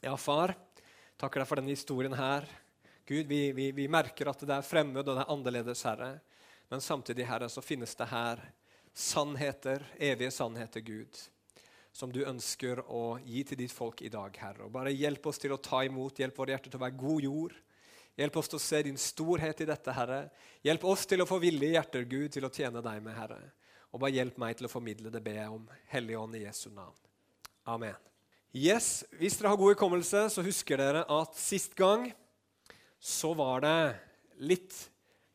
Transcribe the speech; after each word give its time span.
Ja, 0.00 0.16
far, 0.16 0.54
takker 1.20 1.42
deg 1.42 1.48
for 1.48 1.60
denne 1.60 1.74
historien 1.74 2.14
her. 2.16 2.46
Gud, 3.04 3.26
vi, 3.28 3.52
vi, 3.52 3.66
vi, 3.76 3.84
merker 3.90 4.30
at 4.30 4.40
det 4.48 4.54
er 4.54 4.64
fremmed 4.64 5.02
og 5.02 5.12
det 5.12 5.24
er 5.26 5.32
annerledes, 5.34 5.82
Herre. 5.84 6.14
Men 6.72 6.80
samtidig, 6.80 7.26
Herre, 7.28 7.50
så 7.52 7.60
finnes 7.60 7.92
det 7.98 8.06
her 8.08 8.40
sannheter, 8.96 9.84
evige 10.00 10.30
sannheter, 10.32 10.80
Gud, 10.80 11.20
som 11.92 12.12
du 12.14 12.22
ønsker 12.24 12.80
å 12.86 13.18
gi 13.26 13.44
til 13.44 13.60
ditt 13.60 13.76
folk 13.76 14.00
i 14.00 14.08
dag, 14.12 14.32
Herre. 14.40 14.70
Og 14.70 14.72
bare 14.72 14.94
hjelp 14.94 15.28
oss 15.28 15.42
til 15.42 15.52
å 15.52 15.60
ta 15.60 15.82
imot, 15.84 16.22
hjelp 16.22 16.38
våre 16.38 16.56
hjerter 16.56 16.72
til 16.72 16.80
å 16.80 16.84
være 16.86 17.00
god 17.04 17.26
jord. 17.28 17.56
Hjelp 18.16 18.38
oss 18.40 18.48
til 18.52 18.60
å 18.60 18.66
se 18.70 18.84
din 18.88 19.00
storhet 19.00 19.60
i 19.60 19.68
dette, 19.68 19.96
Herre. 20.00 20.20
Hjelp 20.64 20.86
oss 20.88 21.04
til 21.10 21.20
å 21.20 21.28
få 21.28 21.42
villige 21.44 21.76
hjerter, 21.76 22.08
Gud, 22.08 22.30
til 22.32 22.48
å 22.48 22.54
tjene 22.54 22.80
deg 22.88 23.04
med, 23.04 23.18
Herre. 23.20 23.42
Og 23.90 24.00
bare 24.00 24.16
hjelp 24.16 24.40
meg 24.40 24.56
til 24.56 24.70
å 24.70 24.72
formidle 24.72 25.12
det, 25.12 25.20
ber 25.24 25.42
jeg 25.42 25.58
om. 25.60 25.66
Hellige 25.92 26.24
Ånd 26.24 26.40
i 26.40 26.46
Jesu 26.46 26.70
navn. 26.70 26.96
Amen. 27.68 28.09
Yes, 28.50 29.04
Hvis 29.14 29.36
dere 29.38 29.52
har 29.52 29.58
god 29.60 29.76
hukommelse, 29.76 30.24
så 30.34 30.42
husker 30.42 30.80
dere 30.80 31.04
at 31.06 31.36
sist 31.38 31.76
gang 31.78 32.08
så 32.98 33.30
var 33.38 33.62
det 33.62 33.74
litt 34.42 34.74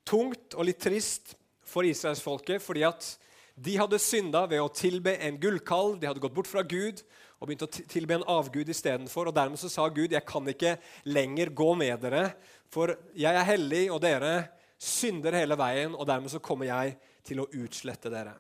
tungt 0.04 0.52
og 0.60 0.68
litt 0.68 0.82
trist 0.84 1.32
for 1.64 1.88
israelsfolket 1.88 2.60
fordi 2.60 2.84
at 2.84 3.08
de 3.56 3.78
hadde 3.80 4.02
synda 4.04 4.44
ved 4.52 4.60
å 4.60 4.68
tilbe 4.68 5.16
en 5.16 5.40
gullkalv. 5.40 5.96
De 6.02 6.10
hadde 6.10 6.20
gått 6.20 6.36
bort 6.36 6.52
fra 6.52 6.66
Gud 6.68 7.00
og 7.40 7.48
begynt 7.48 7.64
å 7.64 7.72
tilbe 7.72 8.18
en 8.18 8.28
avgud 8.36 8.68
istedenfor. 8.68 9.32
Dermed 9.32 9.64
så 9.64 9.72
sa 9.72 9.88
Gud, 9.88 10.12
'Jeg 10.12 10.26
kan 10.26 10.44
ikke 10.44 10.78
lenger 11.06 11.56
gå 11.56 11.72
med 11.78 12.02
dere, 12.02 12.36
for 12.68 12.98
jeg 13.16 13.34
er 13.34 13.48
hellig, 13.48 13.92
og 13.92 14.02
dere 14.02 14.50
synder 14.78 15.32
hele 15.32 15.56
veien.' 15.56 15.96
'Og 15.96 16.06
dermed 16.06 16.30
så 16.30 16.40
kommer 16.40 16.66
jeg 16.66 16.98
til 17.24 17.40
å 17.40 17.48
utslette 17.48 18.12
dere.' 18.12 18.36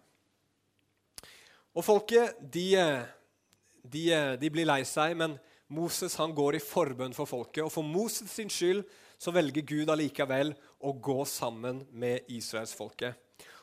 Og 1.76 1.84
folket, 1.84 2.36
de 2.52 2.76
de, 3.91 4.05
eh, 4.13 4.34
de, 4.39 4.52
blir 4.52 4.67
lei 4.67 4.81
seg, 4.88 5.16
men 5.17 5.38
Moses 5.71 6.16
han 6.20 6.34
går 6.35 6.57
i 6.57 6.63
forbønn 6.63 7.16
for 7.16 7.30
folket. 7.30 7.63
Og 7.66 7.73
for 7.73 7.85
Moses 7.85 8.31
sin 8.31 8.52
skyld 8.52 8.84
så 9.21 9.34
velger 9.34 9.66
Gud 9.66 9.89
allikevel 9.89 10.53
å 10.80 10.94
gå 10.94 11.22
sammen 11.30 11.83
med 11.92 12.27
israelsfolket. 12.31 13.16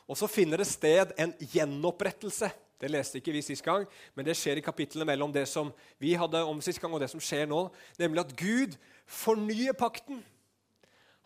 Og 0.09 0.19
så 0.19 0.27
finner 0.27 0.59
det 0.59 0.67
sted 0.67 1.13
en 1.19 1.31
gjenopprettelse. 1.53 2.49
Det 2.83 2.89
leste 2.91 3.21
ikke 3.21 3.31
vi 3.31 3.43
sist 3.45 3.63
gang, 3.63 3.85
men 4.11 4.25
det 4.27 4.35
skjer 4.35 4.59
i 4.59 4.65
kapitlene 4.65 5.07
mellom 5.07 5.31
det 5.31 5.45
som 5.47 5.69
vi 6.01 6.17
hadde 6.19 6.41
om 6.43 6.59
sist 6.63 6.81
gang, 6.83 6.91
og 6.91 6.99
det 6.99 7.07
som 7.13 7.21
skjer 7.23 7.47
nå. 7.47 7.69
Nemlig 8.01 8.25
at 8.25 8.33
Gud 8.35 8.75
fornyer 9.07 9.77
pakten. 9.77 10.19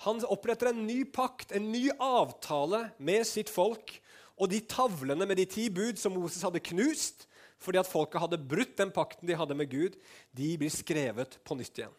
Han 0.06 0.22
oppretter 0.30 0.70
en 0.70 0.84
ny 0.86 1.02
pakt, 1.10 1.56
en 1.58 1.72
ny 1.72 1.88
avtale 1.98 2.92
med 3.02 3.26
sitt 3.26 3.50
folk. 3.50 3.96
Og 4.38 4.52
de 4.52 4.62
tavlene 4.70 5.26
med 5.26 5.40
de 5.42 5.48
ti 5.50 5.66
bud 5.74 5.98
som 5.98 6.14
Moses 6.14 6.44
hadde 6.46 6.62
knust, 6.62 7.26
fordi 7.62 7.80
at 7.82 7.90
folket 7.90 8.22
hadde 8.22 8.42
brutt 8.42 8.76
den 8.78 8.92
pakten 8.94 9.28
de 9.28 9.38
hadde 9.38 9.58
med 9.58 9.70
Gud, 9.72 9.96
de 10.32 10.50
blir 10.60 10.74
skrevet 10.74 11.40
på 11.44 11.58
nytt 11.58 11.82
igjen. 11.82 11.96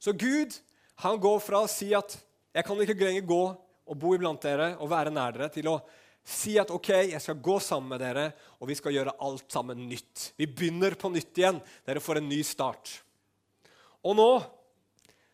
Så 0.00 0.14
Gud 0.16 0.54
han 1.04 1.20
går 1.20 1.40
fra 1.42 1.64
å 1.64 1.70
si 1.70 1.92
at 1.94 2.16
'jeg 2.54 2.64
kan 2.64 2.76
ikke 2.76 3.04
lenger 3.04 3.26
gå 3.26 3.44
og 3.86 3.98
bo 3.98 4.14
iblant 4.14 4.40
dere 4.40 4.76
og 4.78 4.90
være 4.90 5.10
nær 5.10 5.32
dere', 5.32 5.52
til 5.52 5.68
å 5.68 5.80
si 6.24 6.58
at 6.58 6.70
'ok, 6.70 7.10
jeg 7.10 7.20
skal 7.20 7.34
gå 7.34 7.58
sammen 7.60 7.88
med 7.88 8.00
dere, 8.00 8.32
og 8.60 8.68
vi 8.68 8.74
skal 8.74 8.92
gjøre 8.92 9.16
alt 9.20 9.50
sammen 9.50 9.88
nytt'. 9.88 10.32
Vi 10.36 10.46
begynner 10.46 10.94
på 10.94 11.10
nytt 11.10 11.34
igjen. 11.36 11.60
Dere 11.86 12.00
får 12.00 12.16
en 12.18 12.28
ny 12.28 12.42
start. 12.42 13.02
Og 14.04 14.16
nå 14.16 14.59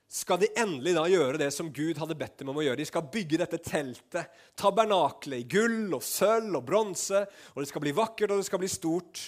skal 0.09 0.39
de 0.39 0.49
endelig 0.59 0.95
da 0.95 1.05
gjøre 1.11 1.41
det 1.41 1.49
som 1.55 1.73
Gud 1.75 1.99
hadde 1.99 2.17
bedt 2.19 2.39
dem 2.41 2.53
om 2.53 2.61
å 2.61 2.65
gjøre. 2.65 2.79
De 2.79 2.89
skal 2.89 3.09
bygge 3.13 3.41
dette 3.43 3.59
teltet, 3.65 4.31
tabernaklet, 4.59 5.43
i 5.43 5.49
gull 5.51 5.97
og 5.97 6.05
sølv 6.07 6.61
og 6.61 6.67
bronse. 6.69 7.25
Og 7.55 7.63
det 7.63 7.71
skal 7.73 7.83
bli 7.83 7.95
vakkert, 7.97 8.31
og 8.31 8.41
det 8.41 8.47
skal 8.49 8.63
bli 8.63 8.71
stort. 8.71 9.25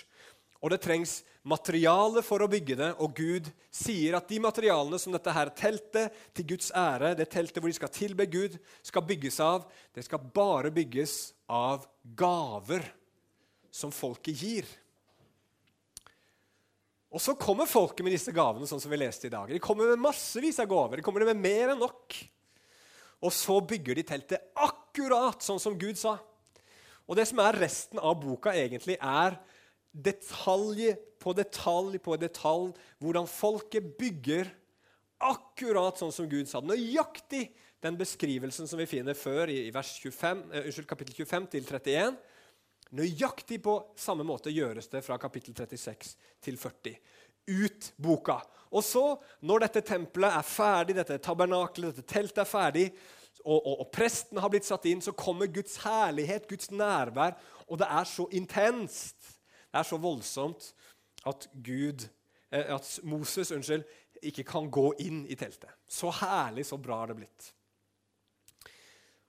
Og 0.62 0.72
det 0.72 0.80
trengs 0.82 1.20
materiale 1.48 2.22
for 2.26 2.42
å 2.42 2.50
bygge 2.50 2.76
det, 2.78 2.88
og 3.02 3.14
Gud 3.16 3.46
sier 3.74 4.16
at 4.18 4.26
de 4.30 4.40
materialene 4.42 4.98
som 5.00 5.14
dette 5.14 5.34
her 5.34 5.52
teltet 5.56 6.16
til 6.36 6.48
Guds 6.54 6.72
ære, 6.74 7.14
det 7.18 7.28
teltet 7.30 7.62
hvor 7.62 7.70
de 7.70 7.78
skal 7.78 7.92
tilbe 7.94 8.26
Gud, 8.30 8.58
skal 8.86 9.06
bygges 9.06 9.38
av, 9.44 9.68
det 9.94 10.04
skal 10.06 10.26
bare 10.34 10.72
bygges 10.74 11.14
av 11.46 11.86
gaver 12.18 12.84
som 13.70 13.94
folket 13.94 14.42
gir. 14.42 14.68
Og 17.08 17.22
så 17.24 17.32
kommer 17.40 17.68
folket 17.68 18.04
med 18.04 18.12
disse 18.12 18.32
gavene, 18.36 18.68
sånn 18.68 18.82
som 18.82 18.92
vi 18.92 19.00
leste 19.00 19.28
i 19.28 19.32
dag. 19.32 19.48
De 19.48 19.62
kommer 19.62 19.88
med 19.88 20.02
massevis 20.02 20.60
av 20.60 20.68
gaver. 20.68 21.00
De 21.00 21.06
kommer 21.06 21.24
med 21.28 21.40
mer 21.40 21.72
enn 21.72 21.80
nok. 21.80 22.16
Og 23.24 23.32
så 23.34 23.56
bygger 23.64 23.98
de 23.98 24.04
teltet 24.06 24.50
akkurat 24.54 25.42
sånn 25.42 25.60
som 25.62 25.78
Gud 25.80 25.98
sa. 25.98 26.18
Og 27.08 27.16
det 27.16 27.24
som 27.30 27.40
er 27.40 27.56
resten 27.56 28.00
av 28.02 28.18
boka, 28.20 28.52
egentlig, 28.52 28.98
er 29.00 29.38
detalj 29.88 30.92
på 31.18 31.32
detalj 31.34 31.96
på 32.04 32.16
detalj 32.20 32.74
hvordan 33.02 33.26
folket 33.30 33.88
bygger 33.98 34.50
akkurat 35.18 35.98
sånn 35.98 36.14
som 36.14 36.28
Gud 36.30 36.46
sa. 36.50 36.60
Nøyaktig 36.62 37.48
den 37.82 37.98
beskrivelsen 37.98 38.68
som 38.68 38.80
vi 38.80 38.88
finner 38.90 39.16
før 39.18 39.50
i, 39.50 39.68
vers 39.74 39.94
25, 40.02 40.44
uh, 40.50 40.60
unnskyld, 40.64 40.88
kapittel 40.90 41.16
25 41.24 41.48
til 41.54 41.66
31. 41.66 42.18
Nøyaktig 42.96 43.60
på 43.64 43.74
samme 44.00 44.24
måte 44.24 44.52
gjøres 44.54 44.88
det 44.88 45.02
fra 45.04 45.18
kapittel 45.20 45.56
36 45.56 46.14
til 46.44 46.56
40. 46.56 46.94
Ut 47.48 47.92
boka. 48.00 48.38
Og 48.72 48.84
så, 48.84 49.04
når 49.44 49.64
dette 49.66 49.82
tempelet 49.84 50.34
er 50.36 50.44
ferdig, 50.44 50.96
dette 50.96 51.18
tabernaklet, 51.24 51.96
dette 51.96 52.08
teltet 52.08 52.42
er 52.44 52.48
ferdig, 52.48 52.86
og, 53.44 53.56
og, 53.56 53.74
og, 53.80 53.86
presten 53.94 54.40
har 54.42 54.50
blitt 54.52 54.66
satt 54.66 54.88
inn, 54.90 55.00
så 55.04 55.14
kommer 55.16 55.48
Guds 55.52 55.78
herlighet, 55.84 56.48
Guds 56.50 56.72
nærvær, 56.74 57.36
og 57.68 57.80
det 57.80 57.88
er 57.88 58.08
så 58.08 58.26
intenst, 58.36 59.34
det 59.68 59.80
er 59.80 59.86
så 59.88 59.98
voldsomt, 60.00 60.72
at, 61.28 61.48
Gud, 61.52 62.08
eh, 62.52 62.74
at 62.74 62.90
Moses 63.08 63.52
unnskyld, 63.54 63.86
ikke 64.28 64.44
kan 64.48 64.66
gå 64.72 64.90
inn 65.04 65.22
i 65.30 65.36
teltet. 65.38 65.70
Så 65.86 66.10
herlig, 66.20 66.66
så 66.66 66.76
bra 66.82 67.02
har 67.02 67.12
det 67.12 67.20
blitt. 67.20 67.52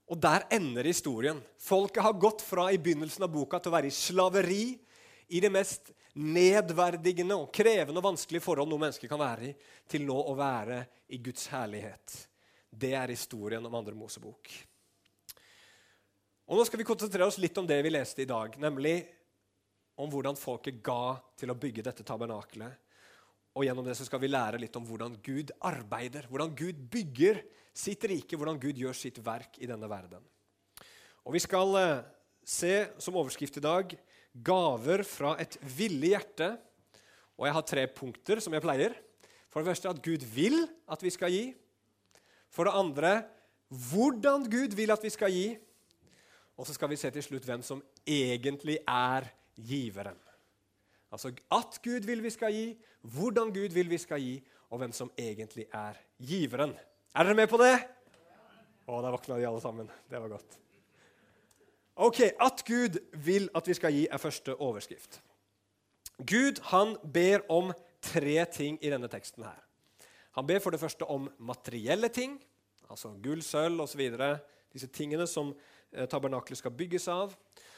Og 0.09 0.17
der 0.17 0.47
ender 0.53 0.87
historien. 0.89 1.39
Folket 1.61 2.03
har 2.03 2.17
gått 2.17 2.41
fra 2.41 2.69
i 2.73 2.79
begynnelsen 2.81 3.25
av 3.27 3.33
boka 3.33 3.59
til 3.59 3.71
å 3.71 3.75
være 3.77 3.91
i 3.91 3.93
slaveri, 3.93 4.63
i 5.29 5.41
det 5.43 5.51
mest 5.53 5.91
nedverdigende 6.17 7.37
og 7.37 7.51
krevende 7.53 8.01
og 8.01 8.07
vanskelige 8.07 8.43
forhold 8.43 8.71
noe 8.71 8.81
menneske 8.81 9.07
kan 9.07 9.21
være 9.21 9.51
i, 9.51 9.53
til 9.89 10.07
nå 10.07 10.17
å 10.17 10.33
være 10.37 10.81
i 11.13 11.19
Guds 11.21 11.45
herlighet. 11.53 12.15
Det 12.69 12.95
er 12.97 13.13
historien 13.13 13.65
om 13.65 13.77
andre 13.77 13.95
Mosebok. 13.97 14.49
Og 16.49 16.57
Nå 16.57 16.65
skal 16.65 16.81
vi 16.81 16.89
konsentrere 16.89 17.29
oss 17.29 17.37
litt 17.37 17.57
om 17.61 17.67
det 17.69 17.77
vi 17.85 17.93
leste 17.93 18.23
i 18.25 18.29
dag, 18.29 18.55
nemlig 18.57 19.03
om 20.01 20.09
hvordan 20.09 20.37
folket 20.39 20.81
ga 20.81 21.19
til 21.37 21.53
å 21.53 21.57
bygge 21.59 21.85
dette 21.85 22.05
tabernakelet. 22.07 22.88
Og 23.59 23.65
gjennom 23.67 23.83
det 23.83 23.97
så 23.99 24.05
skal 24.07 24.21
vi 24.23 24.29
lære 24.31 24.61
litt 24.61 24.75
om 24.79 24.85
hvordan 24.87 25.17
Gud 25.19 25.49
arbeider, 25.67 26.29
hvordan 26.31 26.53
Gud 26.55 26.77
bygger 26.93 27.41
sitt 27.75 28.05
rike, 28.07 28.37
hvordan 28.39 28.59
Gud 28.61 28.77
gjør 28.79 28.95
sitt 28.95 29.19
verk 29.19 29.57
i 29.59 29.67
denne 29.67 29.89
verden. 29.91 30.23
Og 31.27 31.35
Vi 31.35 31.41
skal 31.43 31.75
eh, 31.75 32.05
se 32.47 32.87
som 33.03 33.17
overskrift 33.19 33.59
i 33.59 33.65
dag 33.65 33.97
'Gaver 34.31 35.03
fra 35.03 35.35
et 35.41 35.57
villig 35.59 36.13
hjerte'. 36.15 36.55
Og 37.35 37.47
Jeg 37.47 37.53
har 37.53 37.67
tre 37.67 37.87
punkter 37.87 38.39
som 38.39 38.53
jeg 38.53 38.63
pleier. 38.63 38.95
For 39.51 39.59
det 39.59 39.73
første 39.73 39.89
at 39.89 40.01
Gud 40.01 40.23
vil 40.23 40.63
at 40.87 41.03
vi 41.03 41.09
skal 41.09 41.31
gi. 41.31 41.53
For 42.47 42.63
det 42.63 42.79
andre 42.79 43.25
hvordan 43.67 44.47
Gud 44.47 44.71
vil 44.71 44.91
at 44.91 45.03
vi 45.03 45.11
skal 45.11 45.35
gi. 45.35 45.57
Og 46.55 46.63
så 46.67 46.73
skal 46.73 46.89
vi 46.89 46.95
se 46.95 47.11
til 47.11 47.23
slutt 47.23 47.43
hvem 47.43 47.61
som 47.61 47.83
egentlig 48.07 48.79
er 48.87 49.27
giveren. 49.59 50.28
Altså 51.09 51.31
at 51.51 51.79
Gud 51.83 52.05
vil 52.05 52.21
vi 52.23 52.31
skal 52.33 52.53
gi, 52.53 52.65
hvordan 53.01 53.53
Gud 53.53 53.73
vil 53.73 53.89
vi 53.89 53.97
skal 53.97 54.21
gi, 54.21 54.35
og 54.69 54.81
hvem 54.81 54.91
som 54.93 55.11
egentlig 55.17 55.65
er 55.73 55.97
giveren. 56.21 56.75
Er 57.15 57.25
dere 57.25 57.37
med 57.37 57.49
på 57.49 57.57
det? 57.57 57.73
Å, 58.85 58.99
der 59.01 59.13
våkna 59.13 59.37
de 59.37 59.47
alle 59.49 59.61
sammen. 59.61 59.89
Det 60.09 60.21
var 60.21 60.35
godt. 60.35 60.59
Ok, 61.99 62.21
At 62.39 62.63
Gud 62.65 62.99
vil 63.25 63.49
at 63.55 63.67
vi 63.67 63.75
skal 63.75 63.93
gi, 63.93 64.05
er 64.07 64.21
første 64.21 64.55
overskrift. 64.55 65.19
Gud 66.19 66.61
han 66.71 66.95
ber 67.03 67.43
om 67.51 67.73
tre 68.01 68.45
ting 68.53 68.77
i 68.81 68.91
denne 68.91 69.09
teksten. 69.11 69.43
her. 69.43 69.59
Han 70.31 70.47
ber 70.47 70.59
for 70.59 70.71
det 70.71 70.79
første 70.79 71.05
om 71.05 71.29
materielle 71.39 72.09
ting, 72.09 72.39
altså 72.89 73.11
gull, 73.23 73.41
sølv 73.43 73.81
osv. 73.81 74.01
Disse 74.73 74.87
tingene 74.87 75.27
som 75.27 75.53
eh, 75.91 76.07
tabernaklet 76.07 76.57
skal 76.57 76.71
bygges 76.71 77.07
av. 77.07 77.35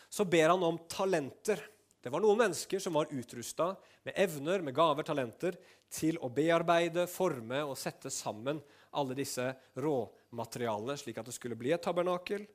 Så 0.10 0.26
ber 0.26 0.50
han 0.50 0.64
om 0.64 0.78
talenter. 0.90 1.62
Det 2.02 2.10
var 2.10 2.24
noen 2.24 2.40
mennesker 2.40 2.82
som 2.82 2.96
var 2.98 3.12
utrusta 3.14 3.76
med 4.08 4.18
evner, 4.18 4.64
med 4.66 4.74
gaver, 4.74 5.06
talenter, 5.06 5.58
til 5.92 6.18
å 6.24 6.32
bearbeide, 6.34 7.06
forme 7.12 7.60
og 7.68 7.78
sette 7.78 8.10
sammen 8.14 8.62
alle 8.98 9.16
disse 9.18 9.46
råmaterialene, 9.78 10.96
slik 10.98 11.20
at 11.22 11.30
det 11.30 11.36
skulle 11.36 11.60
bli 11.60 11.74
et 11.76 11.84
tabernakel. 11.84 12.48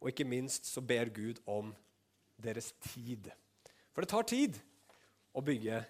Og 0.00 0.12
ikke 0.12 0.28
minst 0.28 0.70
så 0.70 0.80
ber 0.84 1.10
Gud 1.12 1.42
om 1.50 1.74
deres 2.40 2.72
tid. 2.88 3.28
For 3.92 4.04
det 4.04 4.12
tar 4.12 4.28
tid 4.28 4.58
å 5.36 5.44
bygge 5.44 5.82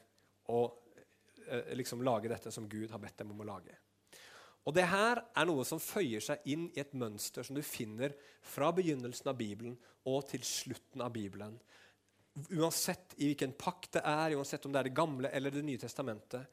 og 0.54 0.98
eh, 1.46 1.74
liksom 1.78 2.02
lage 2.06 2.30
dette 2.30 2.52
som 2.54 2.68
Gud 2.70 2.90
har 2.90 3.02
bedt 3.02 3.22
dem 3.22 3.32
om 3.34 3.42
å 3.42 3.48
lage. 3.54 3.74
Og 4.66 4.74
det 4.74 4.88
her 4.90 5.20
er 5.22 5.46
noe 5.46 5.62
som 5.66 5.78
føyer 5.82 6.22
seg 6.22 6.46
inn 6.50 6.66
i 6.74 6.82
et 6.82 6.94
mønster 6.98 7.46
som 7.46 7.54
du 7.54 7.62
finner 7.62 8.16
fra 8.42 8.72
begynnelsen 8.74 9.30
av 9.30 9.38
Bibelen 9.38 9.76
og 10.10 10.24
til 10.30 10.42
slutten 10.46 11.04
av 11.06 11.12
Bibelen. 11.14 11.54
Uansett 12.36 13.14
i 13.16 13.30
hvilken 13.30 13.54
pakt 13.56 13.96
det 13.96 14.02
er, 14.04 14.34
uansett 14.36 14.66
om 14.66 14.72
det 14.74 14.80
er 14.80 14.90
Det 14.90 14.96
gamle 14.96 15.30
eller 15.32 15.50
Det 15.50 15.64
nye 15.64 15.80
testamentet, 15.80 16.46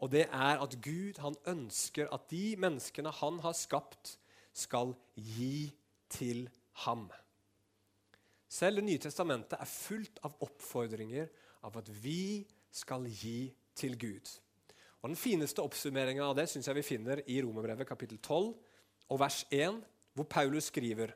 Og 0.00 0.10
det 0.10 0.26
er 0.32 0.62
at 0.62 0.76
Gud 0.80 1.18
han 1.20 1.36
ønsker 1.46 2.08
at 2.12 2.30
de 2.30 2.56
menneskene 2.56 3.10
han 3.10 3.38
har 3.40 3.52
skapt, 3.52 4.16
skal 4.52 4.94
gi 5.14 5.70
til 6.08 6.48
ham. 6.84 7.10
Selv 8.48 8.76
Det 8.76 8.84
nye 8.84 8.98
testamentet 8.98 9.60
er 9.60 9.70
fullt 9.70 10.18
av 10.24 10.34
oppfordringer 10.40 11.28
av 11.62 11.76
at 11.78 11.88
vi 12.02 12.46
skal 12.72 13.06
gi 13.06 13.52
til 13.74 13.98
Gud. 13.98 14.26
Og 15.02 15.08
Den 15.08 15.16
fineste 15.16 15.62
oppsummeringa 15.62 16.24
av 16.24 16.36
det 16.36 16.48
synes 16.48 16.66
jeg 16.66 16.76
vi 16.76 16.82
finner 16.82 17.22
i 17.26 17.40
Romerbrevet 17.42 17.88
kapittel 17.88 18.18
12 18.18 18.54
og 19.08 19.20
vers 19.20 19.44
1, 19.50 19.78
hvor 20.14 20.24
Paulus 20.24 20.64
skriver 20.64 21.14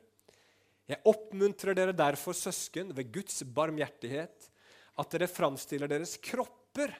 Jeg 0.85 1.01
oppmuntrer 1.09 1.77
dere 1.77 1.95
derfor, 1.97 2.35
søsken, 2.37 2.91
ved 2.93 3.09
Guds 3.13 3.41
barmhjertighet, 3.55 4.49
at 4.95 5.15
dere 5.15 5.29
framstiller 5.29 5.89
deres 5.91 6.15
kropper 6.23 6.93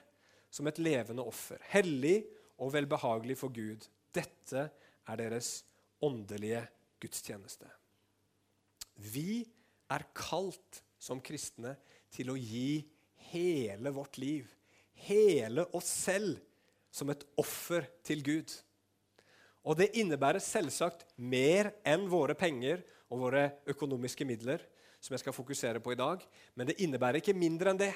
som 0.50 0.66
et 0.66 0.80
levende 0.82 1.24
offer, 1.26 1.60
hellig 1.70 2.18
og 2.62 2.72
velbehagelig 2.74 3.38
for 3.38 3.54
Gud. 3.54 3.86
Dette 4.14 4.66
er 5.06 5.20
deres 5.20 5.60
åndelige 6.02 6.64
gudstjeneste. 7.00 7.68
Vi 8.96 9.44
er 9.92 10.06
kalt 10.16 10.82
som 10.98 11.20
kristne 11.22 11.76
til 12.12 12.32
å 12.32 12.38
gi 12.40 12.80
hele 13.30 13.92
vårt 13.94 14.18
liv, 14.18 14.48
hele 15.06 15.66
oss 15.76 15.88
selv, 16.08 16.40
som 16.90 17.10
et 17.12 17.26
offer 17.38 17.84
til 18.06 18.22
Gud. 18.24 18.50
Og 19.66 19.76
det 19.78 19.92
innebærer 19.98 20.40
selvsagt 20.40 21.04
mer 21.18 21.74
enn 21.86 22.06
våre 22.08 22.36
penger 22.38 22.80
og 23.10 23.20
våre 23.20 23.44
økonomiske 23.70 24.26
midler, 24.26 24.62
som 25.00 25.14
jeg 25.14 25.22
skal 25.22 25.36
fokusere 25.36 25.80
på 25.82 25.92
i 25.94 25.98
dag, 25.98 26.22
men 26.54 26.68
det 26.68 26.78
innebærer 26.82 27.20
ikke 27.20 27.36
mindre 27.36 27.72
enn 27.72 27.80
det. 27.80 27.92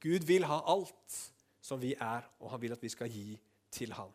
Gud 0.00 0.24
vil 0.28 0.46
ha 0.48 0.62
alt 0.72 1.18
som 1.60 1.80
vi 1.82 1.92
er, 1.92 2.24
og 2.40 2.54
han 2.54 2.62
vil 2.62 2.72
at 2.72 2.82
vi 2.82 2.92
skal 2.92 3.10
gi 3.12 3.34
til 3.70 3.92
ham. 3.92 4.12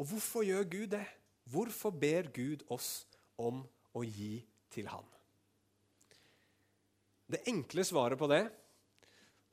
Og 0.00 0.08
hvorfor 0.08 0.46
gjør 0.46 0.64
Gud 0.64 0.86
det? 0.96 1.04
Hvorfor 1.44 1.92
ber 1.92 2.30
Gud 2.32 2.64
oss 2.72 3.04
om 3.36 3.60
å 3.92 4.02
gi 4.06 4.38
til 4.72 4.88
ham? 4.88 5.04
Det 7.28 7.44
enkle 7.50 7.84
svaret 7.84 8.18
på 8.20 8.28
det, 8.30 8.42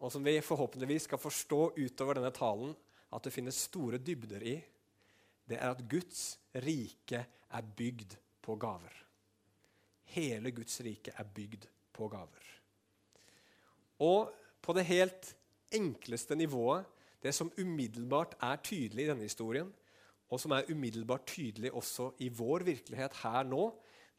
og 0.02 0.12
som 0.12 0.24
vi 0.26 0.40
forhåpentligvis 0.44 1.06
skal 1.10 1.22
forstå 1.22 1.62
utover 1.78 2.18
denne 2.18 2.32
talen, 2.34 2.74
at 3.12 3.28
det 3.28 3.34
finnes 3.36 3.60
store 3.68 4.00
dybder 4.00 4.44
i, 4.48 4.56
det 5.52 5.60
er 5.60 5.74
at 5.74 5.84
Guds 5.92 6.40
rike 6.64 7.26
er 7.28 7.72
bygd 7.78 8.16
på 8.42 8.56
gaver. 8.60 8.94
Hele 10.16 10.52
Guds 10.52 10.82
rike 10.84 11.14
er 11.18 11.28
bygd 11.36 11.68
på 11.94 12.08
gaver. 12.12 12.48
Og 14.02 14.32
på 14.62 14.74
det 14.74 14.86
helt 14.90 15.36
enkleste 15.72 16.36
nivået, 16.36 16.86
det 17.22 17.34
som 17.38 17.52
umiddelbart 17.58 18.36
er 18.42 18.62
tydelig 18.66 19.06
i 19.06 19.10
denne 19.12 19.28
historien, 19.28 19.70
og 20.32 20.40
som 20.40 20.56
er 20.56 20.70
umiddelbart 20.72 21.28
tydelig 21.28 21.74
også 21.74 22.12
i 22.24 22.30
vår 22.34 22.66
virkelighet 22.66 23.20
her 23.22 23.44
nå, 23.44 23.68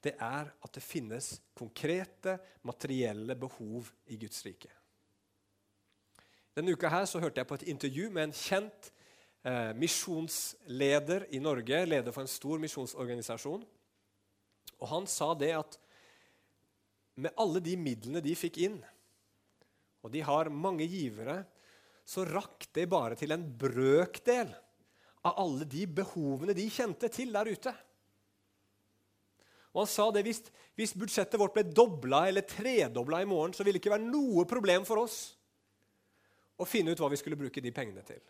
det 0.03 0.15
er 0.19 0.51
at 0.51 0.75
det 0.75 0.83
finnes 0.83 1.35
konkrete, 1.55 2.39
materielle 2.63 3.37
behov 3.39 3.91
i 4.07 4.19
Guds 4.19 4.43
rike. 4.47 4.71
Denne 6.57 6.75
uka 6.75 6.91
her 6.93 7.07
så 7.09 7.21
hørte 7.23 7.41
jeg 7.41 7.49
på 7.49 7.57
et 7.57 7.69
intervju 7.73 8.11
med 8.11 8.29
en 8.29 8.35
kjent 8.37 8.91
eh, 9.47 9.73
misjonsleder 9.79 11.31
i 11.33 11.41
Norge, 11.41 11.85
leder 11.87 12.13
for 12.13 12.27
en 12.27 12.31
stor 12.31 12.61
misjonsorganisasjon. 12.61 13.65
Og 14.83 14.91
Han 14.91 15.07
sa 15.11 15.31
det 15.39 15.53
at 15.57 15.79
med 17.23 17.35
alle 17.41 17.61
de 17.63 17.77
midlene 17.77 18.23
de 18.25 18.35
fikk 18.37 18.59
inn, 18.65 18.79
og 20.03 20.11
de 20.11 20.23
har 20.27 20.51
mange 20.51 20.87
givere, 20.91 21.43
så 22.03 22.25
rakk 22.27 22.67
det 22.75 22.89
bare 22.91 23.15
til 23.19 23.35
en 23.35 23.45
brøkdel 23.59 24.51
av 25.23 25.39
alle 25.39 25.69
de 25.71 25.85
behovene 25.87 26.57
de 26.57 26.67
kjente 26.73 27.11
til 27.13 27.31
der 27.35 27.53
ute. 27.53 27.73
Og 29.73 29.85
han 29.85 29.93
sa 29.93 30.09
det, 30.13 30.25
hvis, 30.27 30.43
hvis 30.77 30.97
budsjettet 30.99 31.41
vårt 31.41 31.55
ble 31.55 31.65
dobla 31.65 32.27
eller 32.29 32.45
tredobla 32.49 33.23
i 33.23 33.29
morgen, 33.29 33.55
så 33.57 33.65
ville 33.65 33.79
det 33.79 33.85
ikke 33.85 33.95
være 33.95 34.09
noe 34.09 34.45
problem 34.49 34.85
for 34.89 35.05
oss 35.05 35.21
å 36.61 36.69
finne 36.69 36.93
ut 36.93 37.01
hva 37.01 37.09
vi 37.13 37.21
skulle 37.21 37.39
bruke 37.41 37.63
de 37.65 37.73
pengene 37.75 38.03
til. 38.05 38.21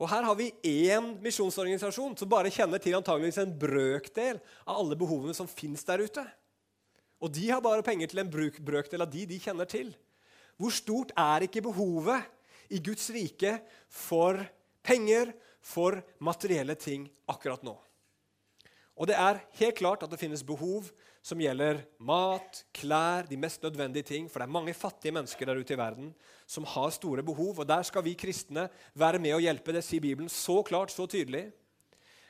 Og 0.00 0.08
Her 0.08 0.24
har 0.24 0.36
vi 0.38 0.48
én 0.64 1.12
misjonsorganisasjon 1.20 2.14
som 2.16 2.28
bare 2.30 2.52
kjenner 2.52 2.80
til 2.80 2.96
antageligvis 2.96 3.40
en 3.42 3.52
brøkdel 3.60 4.38
av 4.64 4.78
alle 4.80 4.96
behovene 4.96 5.36
som 5.36 5.48
fins 5.50 5.84
der 5.84 6.00
ute. 6.00 6.24
Og 7.20 7.28
de 7.36 7.50
har 7.50 7.60
bare 7.60 7.84
penger 7.84 8.08
til 8.08 8.22
en 8.22 8.30
brøkdel 8.32 9.04
av 9.04 9.10
de 9.12 9.26
de 9.28 9.36
kjenner 9.42 9.68
til. 9.68 9.92
Hvor 10.56 10.72
stort 10.72 11.12
er 11.20 11.44
ikke 11.44 11.64
behovet 11.68 12.24
i 12.72 12.80
Guds 12.80 13.10
rike 13.12 13.58
for 13.92 14.40
penger, 14.84 15.34
for 15.60 15.98
materielle 16.24 16.72
ting 16.80 17.04
akkurat 17.28 17.60
nå? 17.60 17.74
Og 18.96 19.08
det 19.08 19.18
er 19.20 19.42
helt 19.60 19.76
klart 19.76 20.02
at 20.04 20.12
det 20.12 20.20
finnes 20.20 20.44
behov 20.44 20.88
som 21.20 21.40
gjelder 21.40 21.82
mat, 22.00 22.62
klær, 22.72 23.26
de 23.28 23.36
mest 23.36 23.62
nødvendige 23.62 24.08
ting. 24.08 24.28
For 24.30 24.40
det 24.40 24.48
er 24.48 24.56
mange 24.56 24.74
fattige 24.76 25.12
mennesker 25.12 25.48
der 25.48 25.60
ute 25.60 25.74
i 25.76 25.78
verden 25.78 26.14
som 26.48 26.64
har 26.64 26.92
store 26.94 27.24
behov. 27.26 27.60
Og 27.60 27.68
der 27.68 27.84
skal 27.86 28.04
vi 28.06 28.16
kristne 28.18 28.68
være 28.94 29.20
med 29.20 29.36
og 29.36 29.44
hjelpe. 29.44 29.74
Det 29.76 29.84
sier 29.84 30.02
Bibelen 30.04 30.32
så 30.32 30.62
klart, 30.66 30.92
så 30.92 31.06
tydelig. 31.06 31.50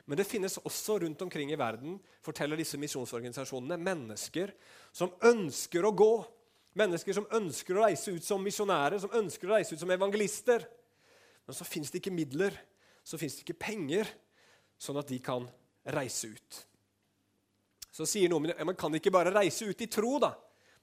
Men 0.05 0.19
det 0.19 0.27
finnes 0.27 0.57
også 0.59 0.97
rundt 1.03 1.21
omkring 1.23 1.53
i 1.53 1.59
verden 1.59 1.99
forteller 2.25 2.59
disse 2.59 2.79
misjonsorganisasjonene, 2.81 3.77
mennesker 3.79 4.51
som 4.91 5.13
ønsker 5.23 5.85
å 5.87 5.93
gå. 5.95 6.13
Mennesker 6.75 7.15
som 7.15 7.27
ønsker 7.35 7.77
å 7.77 7.85
reise 7.85 8.15
ut 8.15 8.25
som 8.25 8.43
misjonærer, 8.43 8.99
som 8.99 9.13
ønsker 9.21 9.49
å 9.49 9.55
reise 9.55 9.75
ut 9.75 9.79
som 9.79 9.91
evangelister. 9.91 10.65
Men 11.47 11.55
så 11.55 11.67
fins 11.67 11.91
det 11.91 12.01
ikke 12.01 12.15
midler, 12.15 12.55
så 13.03 13.19
fins 13.19 13.37
det 13.37 13.45
ikke 13.45 13.61
penger, 13.61 14.09
sånn 14.81 14.99
at 14.99 15.09
de 15.11 15.19
kan 15.23 15.47
reise 15.95 16.31
ut. 16.31 16.61
Så 17.91 18.07
sier 18.07 18.31
noen 18.31 18.53
man 18.65 18.77
kan 18.79 18.93
ikke 18.95 19.11
bare 19.13 19.33
reise 19.35 19.67
ut 19.67 19.83
i 19.83 19.89
tro. 19.91 20.17
da. 20.19 20.33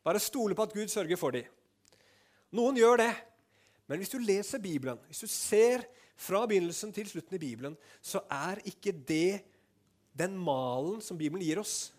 Bare 0.04 0.20
stole 0.20 0.54
på 0.54 0.66
at 0.68 0.74
Gud 0.76 0.88
sørger 0.92 1.16
for 1.20 1.34
dem. 1.34 1.48
Noen 2.56 2.76
gjør 2.80 3.00
det. 3.02 3.12
Men 3.88 4.00
hvis 4.00 4.12
du 4.12 4.18
leser 4.20 4.60
Bibelen, 4.60 5.00
hvis 5.08 5.24
du 5.24 5.30
ser 5.32 5.86
fra 6.18 6.42
begynnelsen 6.48 6.92
til 6.92 7.08
slutten 7.08 7.38
i 7.38 7.40
Bibelen, 7.40 7.76
så 8.02 8.20
er 8.28 8.60
ikke 8.68 8.92
det 8.92 9.40
den 10.18 10.36
malen 10.36 11.00
som 11.04 11.18
Bibelen 11.18 11.44
gir 11.44 11.60
oss. 11.62 11.92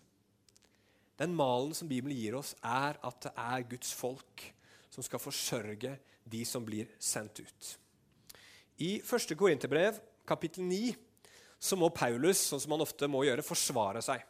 Den 1.20 1.34
malen 1.36 1.74
som 1.76 1.90
Bibelen 1.90 2.16
gir 2.16 2.38
oss, 2.38 2.54
er 2.64 3.00
at 3.02 3.22
det 3.26 3.34
er 3.34 3.68
Guds 3.72 3.94
folk 3.96 4.46
som 4.90 5.04
skal 5.06 5.22
forsørge 5.22 5.96
de 6.30 6.46
som 6.46 6.66
blir 6.66 6.90
sendt 7.00 7.42
ut. 7.42 7.70
I 8.80 9.00
1. 9.02 9.36
Korinterbrev, 9.38 9.98
kapittel 10.28 10.64
9, 10.64 10.94
så 11.60 11.76
må 11.76 11.90
Paulus 11.92 12.46
sånn 12.52 12.62
som 12.64 12.76
han 12.76 12.86
ofte 12.86 13.10
må 13.12 13.26
gjøre, 13.28 13.44
forsvare 13.44 14.04
seg. 14.04 14.24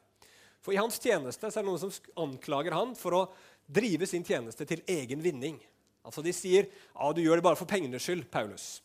For 0.63 0.75
i 0.75 0.79
hans 0.79 0.99
tjeneste 0.99 1.47
er 1.47 1.55
det 1.55 1.67
noen 1.67 1.81
som 1.81 1.93
anklager 2.19 2.75
han 2.75 2.95
for 2.97 3.15
å 3.15 3.23
drive 3.69 4.07
sin 4.09 4.25
tjeneste 4.27 4.65
til 4.67 4.83
egen 4.89 5.21
vinning. 5.23 5.59
Altså 6.03 6.23
De 6.25 6.33
sier 6.35 6.67
ja, 6.67 7.11
du 7.13 7.21
gjør 7.23 7.39
det 7.39 7.45
bare 7.45 7.59
for 7.59 7.69
pengenes 7.69 8.03
skyld, 8.05 8.25
Paulus. 8.31 8.79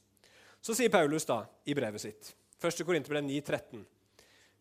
Så 0.64 0.76
sier 0.76 0.92
Paulus 0.92 1.26
da 1.28 1.42
i 1.68 1.76
brevet 1.76 2.00
sitt, 2.00 2.34
1. 2.62 2.84
Korinterbrev 2.86 3.26
13. 3.28 3.84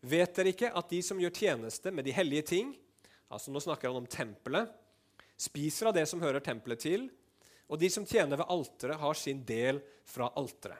Vet 0.04 0.34
dere 0.36 0.52
ikke 0.52 0.72
at 0.76 0.90
de 0.90 1.00
som 1.04 1.20
gjør 1.20 1.32
tjeneste 1.32 1.92
med 1.94 2.04
de 2.04 2.12
hellige 2.12 2.48
ting, 2.50 2.74
altså 3.32 3.52
nå 3.52 3.62
snakker 3.64 3.88
han 3.88 4.02
om 4.02 4.08
tempelet, 4.10 4.68
spiser 5.40 5.88
av 5.88 5.96
det 5.96 6.04
som 6.10 6.20
hører 6.20 6.44
tempelet 6.44 6.82
til, 6.84 7.06
og 7.72 7.80
de 7.80 7.88
som 7.88 8.04
tjener 8.04 8.36
ved 8.36 8.50
alteret, 8.52 9.00
har 9.00 9.16
sin 9.16 9.40
del 9.48 9.80
fra 10.04 10.28
alteret. 10.36 10.76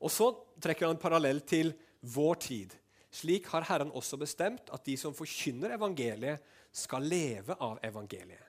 Og 0.00 0.10
så 0.10 0.30
trekker 0.58 0.88
han 0.88 0.96
en 0.96 1.02
parallell 1.02 1.42
til 1.46 1.70
vår 2.00 2.40
tid. 2.42 2.74
Slik 3.10 3.48
har 3.50 3.66
Herren 3.66 3.90
også 3.96 4.18
bestemt 4.20 4.70
at 4.70 4.84
de 4.86 4.94
som 4.98 5.14
forkynner 5.16 5.74
evangeliet, 5.74 6.42
skal 6.70 7.02
leve 7.02 7.56
av 7.58 7.80
evangeliet. 7.82 8.46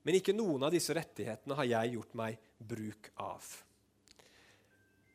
Men 0.00 0.16
ikke 0.16 0.32
noen 0.32 0.62
av 0.64 0.72
disse 0.72 0.94
rettighetene 0.96 1.56
har 1.58 1.66
jeg 1.68 1.98
gjort 1.98 2.14
meg 2.16 2.38
bruk 2.56 3.10
av. 3.20 3.44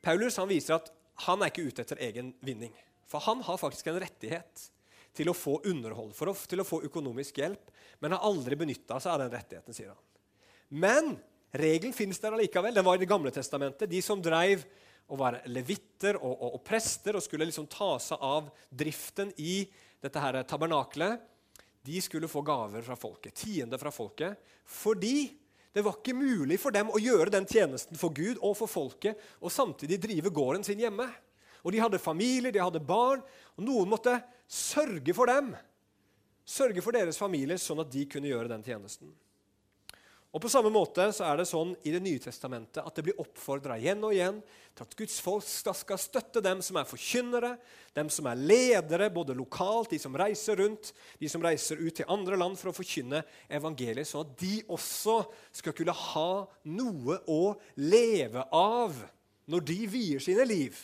Paulus 0.06 0.38
viser 0.46 0.78
at 0.78 0.92
han 1.26 1.42
er 1.42 1.50
ikke 1.50 1.66
ute 1.66 1.82
etter 1.82 2.02
egen 2.06 2.30
vinning. 2.46 2.74
For 3.10 3.24
han 3.26 3.42
har 3.46 3.58
faktisk 3.58 3.90
en 3.90 3.98
rettighet 4.04 4.68
til 5.14 5.30
å 5.30 5.38
få 5.38 5.60
underhold, 5.70 6.14
for 6.18 6.32
å, 6.32 6.34
til 6.50 6.62
å 6.62 6.68
få 6.68 6.84
økonomisk 6.86 7.42
hjelp, 7.42 7.72
men 8.02 8.16
har 8.16 8.26
aldri 8.26 8.58
benytta 8.60 9.00
seg 9.02 9.14
av 9.14 9.24
den 9.24 9.34
rettigheten, 9.34 9.76
sier 9.76 9.92
han. 9.94 10.02
Men 10.74 11.12
regelen 11.54 11.94
finnes 11.94 12.22
der 12.22 12.34
allikevel. 12.34 12.74
Den 12.74 12.86
var 12.86 12.98
i 12.98 13.04
Det 13.04 13.10
gamle 13.10 13.32
testamentet. 13.32 13.90
De 13.90 14.02
som 14.02 14.22
dreiv 14.22 14.66
å 15.12 15.20
være 15.20 15.44
levitter 15.52 16.18
og, 16.20 16.32
og, 16.32 16.50
og, 16.58 16.62
prester 16.66 17.18
og 17.18 17.24
skulle 17.26 17.48
liksom 17.50 17.68
ta 17.72 17.96
seg 18.02 18.24
av 18.24 18.50
driften 18.70 19.34
i 19.42 19.64
dette 20.04 20.20
her 20.20 20.40
tabernakelet, 20.48 21.22
de 21.84 22.00
skulle 22.04 22.30
få 22.32 22.42
gaver 22.48 22.84
fra 22.86 22.96
folket, 22.96 23.36
tiende 23.44 23.80
fra 23.80 23.92
folket, 23.92 24.40
fordi 24.64 25.28
det 25.74 25.82
var 25.84 25.98
ikke 25.98 26.16
mulig 26.16 26.60
for 26.62 26.76
dem 26.76 26.92
å 26.94 27.02
gjøre 27.02 27.34
den 27.34 27.48
tjenesten 27.50 27.98
for 28.00 28.14
Gud 28.16 28.40
og 28.46 28.56
for 28.60 28.72
folket 28.72 29.20
og 29.42 29.52
samtidig 29.52 29.98
drive 30.04 30.32
gården 30.32 30.64
sin 30.68 30.80
hjemme. 30.80 31.08
Og 31.64 31.72
De 31.74 31.80
hadde 31.82 32.00
familier, 32.00 32.52
de 32.52 32.62
hadde 32.62 32.84
barn, 32.84 33.24
og 33.56 33.64
noen 33.64 33.90
måtte 33.90 34.18
sørge 34.48 35.16
for 35.16 35.32
dem. 35.32 35.54
Sørge 36.44 36.84
for 36.84 36.96
deres 36.96 37.18
familier, 37.20 37.58
sånn 37.58 37.82
at 37.82 37.92
de 37.92 38.04
kunne 38.12 38.30
gjøre 38.30 38.52
den 38.52 38.66
tjenesten. 38.66 39.10
Og 40.34 40.42
På 40.42 40.50
samme 40.50 40.72
måte 40.74 41.06
så 41.14 41.28
er 41.28 41.38
det 41.38 41.46
sånn 41.46 41.76
i 41.86 41.92
Det 41.94 42.02
nye 42.02 42.22
testamentet 42.22 42.82
at 42.82 42.96
det 42.98 43.06
blir 43.06 43.20
oppfordra 43.22 43.78
igjen 43.78 44.02
og 44.02 44.16
igjen 44.16 44.40
til 44.74 44.86
at 44.88 44.96
Guds 44.98 45.20
folk 45.22 45.46
skal 45.46 46.00
støtte 46.02 46.42
dem 46.42 46.64
som 46.66 46.80
er 46.82 46.88
forkynnere, 46.90 47.52
dem 47.94 48.10
som 48.10 48.26
er 48.26 48.40
ledere, 48.42 49.12
både 49.14 49.36
lokalt, 49.38 49.92
de 49.94 50.00
som 50.02 50.18
reiser 50.18 50.58
rundt, 50.58 50.90
de 51.22 51.30
som 51.30 51.44
reiser 51.46 51.78
ut 51.78 51.94
til 52.00 52.10
andre 52.10 52.40
land 52.42 52.58
for 52.58 52.72
å 52.72 52.74
forkynne 52.74 53.22
evangeliet, 53.54 54.10
sånn 54.10 54.26
at 54.26 54.34
de 54.42 54.56
også 54.74 55.20
skal 55.54 55.78
kunne 55.78 55.94
ha 55.94 56.32
noe 56.66 57.20
å 57.30 57.54
leve 57.78 58.48
av 58.50 58.98
når 59.54 59.70
de 59.70 59.80
vier 59.94 60.26
sine 60.26 60.48
liv 60.50 60.82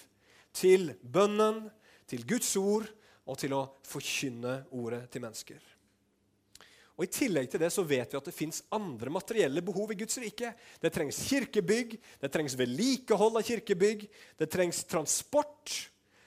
til 0.53 0.91
bønnen, 1.01 1.65
til 2.05 2.21
Guds 2.29 2.53
ord 2.61 2.85
og 3.25 3.41
til 3.41 3.57
å 3.57 3.65
forkynne 3.89 4.59
ordet 4.77 5.07
til 5.09 5.25
mennesker. 5.25 5.78
Og 6.99 7.05
I 7.05 7.13
tillegg 7.15 7.47
til 7.47 7.61
det 7.63 7.69
så 7.71 7.85
vet 7.87 8.11
vi 8.11 8.17
at 8.19 8.25
det 8.27 8.35
fins 8.35 8.57
andre 8.75 9.07
materielle 9.15 9.61
behov 9.63 9.93
i 9.93 9.95
Guds 10.01 10.19
rike. 10.19 10.49
Det 10.83 10.89
trengs 10.91 11.21
kirkebygg, 11.29 11.93
det 12.19 12.29
trengs 12.33 12.57
vedlikehold 12.59 13.39
av 13.39 13.45
kirkebygg, 13.47 14.03
det 14.35 14.47
trengs 14.51 14.81
transport, 14.83 15.77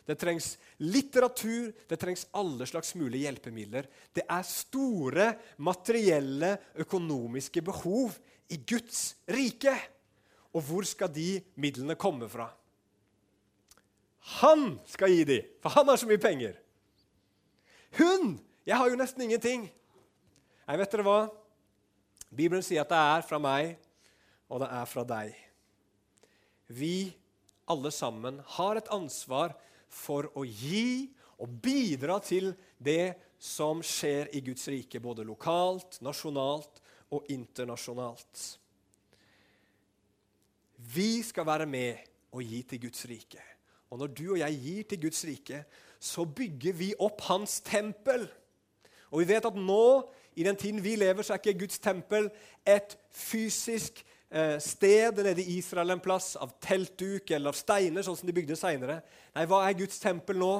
det 0.08 0.16
trengs 0.16 0.54
litteratur, 0.80 1.74
det 1.92 1.98
trengs 2.00 2.24
alle 2.40 2.64
slags 2.70 2.94
mulige 2.96 3.26
hjelpemidler. 3.26 3.90
Det 4.16 4.24
er 4.24 4.48
store 4.48 5.28
materielle, 5.60 6.54
økonomiske 6.80 7.60
behov 7.68 8.16
i 8.48 8.56
Guds 8.56 9.10
rike. 9.28 9.76
Og 10.56 10.64
hvor 10.64 10.88
skal 10.88 11.12
de 11.12 11.36
midlene 11.60 12.00
komme 12.00 12.32
fra? 12.32 12.48
Han 14.40 14.78
skal 14.88 15.12
gi 15.12 15.28
de, 15.28 15.38
for 15.60 15.76
han 15.76 15.92
har 15.92 16.00
så 16.00 16.08
mye 16.08 16.22
penger. 16.22 16.56
Hun! 18.00 18.38
Jeg 18.64 18.78
har 18.78 18.88
jo 18.88 18.96
nesten 18.96 19.24
ingenting. 19.26 19.64
Nei, 20.72 20.78
vet 20.80 20.94
dere 20.94 21.04
hva? 21.04 21.16
Bibelen 22.32 22.62
sier 22.64 22.80
at 22.80 22.88
det 22.88 22.96
er 22.96 23.24
fra 23.28 23.36
meg, 23.36 23.74
og 24.48 24.62
det 24.62 24.70
er 24.72 24.86
fra 24.88 25.02
deg. 25.04 25.34
Vi 26.72 27.12
alle 27.68 27.90
sammen 27.92 28.38
har 28.54 28.80
et 28.80 28.88
ansvar 28.96 29.52
for 29.92 30.30
å 30.32 30.46
gi 30.48 31.10
og 31.44 31.58
bidra 31.60 32.16
til 32.24 32.54
det 32.80 33.18
som 33.36 33.82
skjer 33.84 34.30
i 34.32 34.40
Guds 34.46 34.64
rike, 34.72 34.96
både 34.96 35.26
lokalt, 35.28 36.00
nasjonalt 36.00 36.80
og 37.12 37.28
internasjonalt. 37.36 38.46
Vi 40.96 41.10
skal 41.20 41.50
være 41.52 41.68
med 41.68 42.00
og 42.32 42.48
gi 42.48 42.62
til 42.72 42.86
Guds 42.86 43.04
rike. 43.12 43.44
Og 43.92 44.00
når 44.00 44.16
du 44.16 44.24
og 44.30 44.40
jeg 44.40 44.60
gir 44.64 44.88
til 44.88 45.04
Guds 45.04 45.20
rike, 45.28 45.62
så 46.00 46.24
bygger 46.24 46.80
vi 46.80 46.94
opp 46.96 47.20
hans 47.28 47.60
tempel. 47.60 48.24
Og 49.12 49.20
vi 49.20 49.32
vet 49.34 49.52
at 49.52 49.60
nå 49.68 49.84
i 50.34 50.46
den 50.46 50.56
tiden 50.56 50.80
vi 50.84 50.96
lever, 50.96 51.22
så 51.22 51.34
er 51.34 51.42
ikke 51.42 51.64
Guds 51.64 51.78
tempel 51.82 52.30
et 52.66 52.96
fysisk 53.12 54.02
eh, 54.30 54.58
sted 54.62 55.20
nede 55.24 55.42
i 55.42 55.58
Israel 55.58 55.94
en 55.94 56.02
plass 56.02 56.34
av 56.40 56.54
teltduk 56.62 57.30
eller 57.30 57.52
av 57.52 57.58
steiner, 57.58 58.04
sånn 58.04 58.16
som 58.18 58.28
de 58.28 58.36
bygde 58.36 58.56
seinere. 58.58 59.00
Nei, 59.36 59.46
hva 59.50 59.64
er 59.66 59.78
Guds 59.78 60.00
tempel 60.02 60.40
nå? 60.40 60.54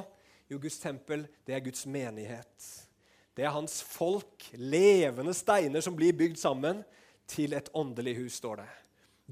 Jo, 0.53 0.61
Guds 0.61 0.79
tempel, 0.83 1.25
det 1.49 1.57
er 1.57 1.65
Guds 1.65 1.87
menighet. 1.89 2.69
Det 3.33 3.47
er 3.47 3.55
hans 3.55 3.79
folk, 3.89 4.51
levende 4.61 5.33
steiner 5.33 5.81
som 5.85 5.97
blir 5.97 6.13
bygd 6.17 6.37
sammen 6.41 6.83
til 7.31 7.57
et 7.57 7.71
åndelig 7.73 8.19
hus, 8.19 8.37
står 8.43 8.61
det. 8.61 8.69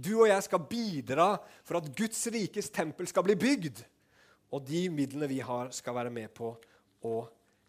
Du 0.01 0.15
og 0.23 0.31
jeg 0.31 0.47
skal 0.47 0.63
bidra 0.71 1.27
for 1.67 1.81
at 1.81 1.91
Guds 1.97 2.23
rikes 2.33 2.71
tempel 2.73 3.09
skal 3.11 3.27
bli 3.27 3.37
bygd. 3.37 3.83
Og 4.51 4.65
de 4.67 4.87
midlene 4.91 5.29
vi 5.31 5.43
har, 5.45 5.69
skal 5.75 5.95
være 5.99 6.13
med 6.15 6.33
på 6.35 6.55
å 7.07 7.19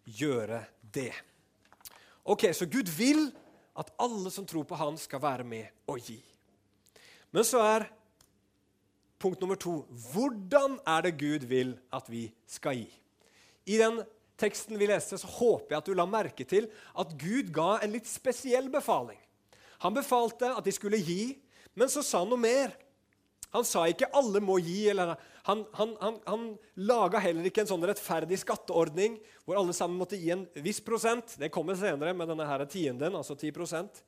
gjøre 0.08 0.62
det. 0.80 1.12
Ok, 2.24 2.52
Så 2.54 2.66
Gud 2.66 2.88
vil 2.96 3.30
at 3.78 3.90
alle 3.98 4.30
som 4.30 4.46
tror 4.46 4.64
på 4.68 4.76
Han, 4.76 4.98
skal 4.98 5.22
være 5.22 5.44
med 5.44 5.66
og 5.88 5.98
gi. 5.98 6.20
Men 7.32 7.44
så 7.44 7.62
er 7.64 7.88
punkt 9.18 9.40
nummer 9.40 9.56
to 9.56 9.86
hvordan 10.12 10.78
er 10.86 11.06
det 11.06 11.18
Gud 11.18 11.46
vil 11.48 11.78
at 11.92 12.10
vi 12.10 12.26
skal 12.46 12.76
gi? 12.76 12.90
I 13.66 13.78
den 13.78 14.02
teksten 14.38 14.78
vi 14.78 14.86
leste, 14.90 15.18
så 15.18 15.26
håper 15.26 15.74
jeg 15.74 15.78
at 15.78 15.86
du 15.86 15.94
la 15.94 16.06
merke 16.06 16.44
til 16.44 16.68
at 16.98 17.14
Gud 17.18 17.52
ga 17.54 17.78
en 17.80 17.92
litt 17.94 18.08
spesiell 18.10 18.68
befaling. 18.70 19.18
Han 19.82 19.94
befalte 19.94 20.50
at 20.50 20.64
de 20.66 20.74
skulle 20.74 21.00
gi, 21.02 21.38
men 21.74 21.90
så 21.90 22.02
sa 22.04 22.22
han 22.22 22.30
noe 22.30 22.42
mer. 22.42 22.74
Han 23.52 23.64
sa 23.68 23.84
ikke 23.88 24.08
'alle 24.12 24.40
må 24.40 24.58
gi'. 24.58 24.90
eller 24.90 25.16
Han, 25.44 25.66
han, 25.72 25.96
han, 26.00 26.20
han 26.26 26.58
laga 26.76 27.18
heller 27.18 27.44
ikke 27.44 27.64
en 27.64 27.70
sånn 27.72 27.84
rettferdig 27.84 28.38
skatteordning 28.38 29.18
hvor 29.44 29.58
alle 29.58 29.74
sammen 29.74 29.98
måtte 29.98 30.16
gi 30.16 30.30
en 30.30 30.46
viss 30.54 30.80
prosent. 30.80 31.34
Det 31.36 31.50
kommer 31.50 31.74
senere 31.74 32.14
med 32.14 32.28
denne 32.30 32.46
her 32.46 32.64
tienden, 32.64 33.16
altså 33.16 33.34
10% 33.34 34.02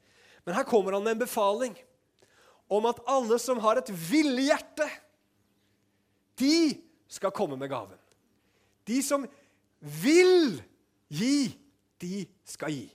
Men 0.47 0.55
her 0.55 0.65
kommer 0.65 0.93
han 0.93 1.03
med 1.03 1.17
en 1.17 1.25
befaling 1.27 1.75
om 2.69 2.87
at 2.87 3.01
alle 3.07 3.39
som 3.39 3.59
har 3.59 3.77
et 3.77 3.91
villig 3.91 4.49
hjerte, 4.49 4.89
de 6.37 6.81
skal 7.09 7.31
komme 7.31 7.57
med 7.57 7.69
gaven. 7.69 7.99
De 8.85 9.03
som 9.03 9.27
vil 9.81 10.63
gi, 11.09 11.53
de 12.01 12.25
skal 12.45 12.73
gi. 12.73 12.87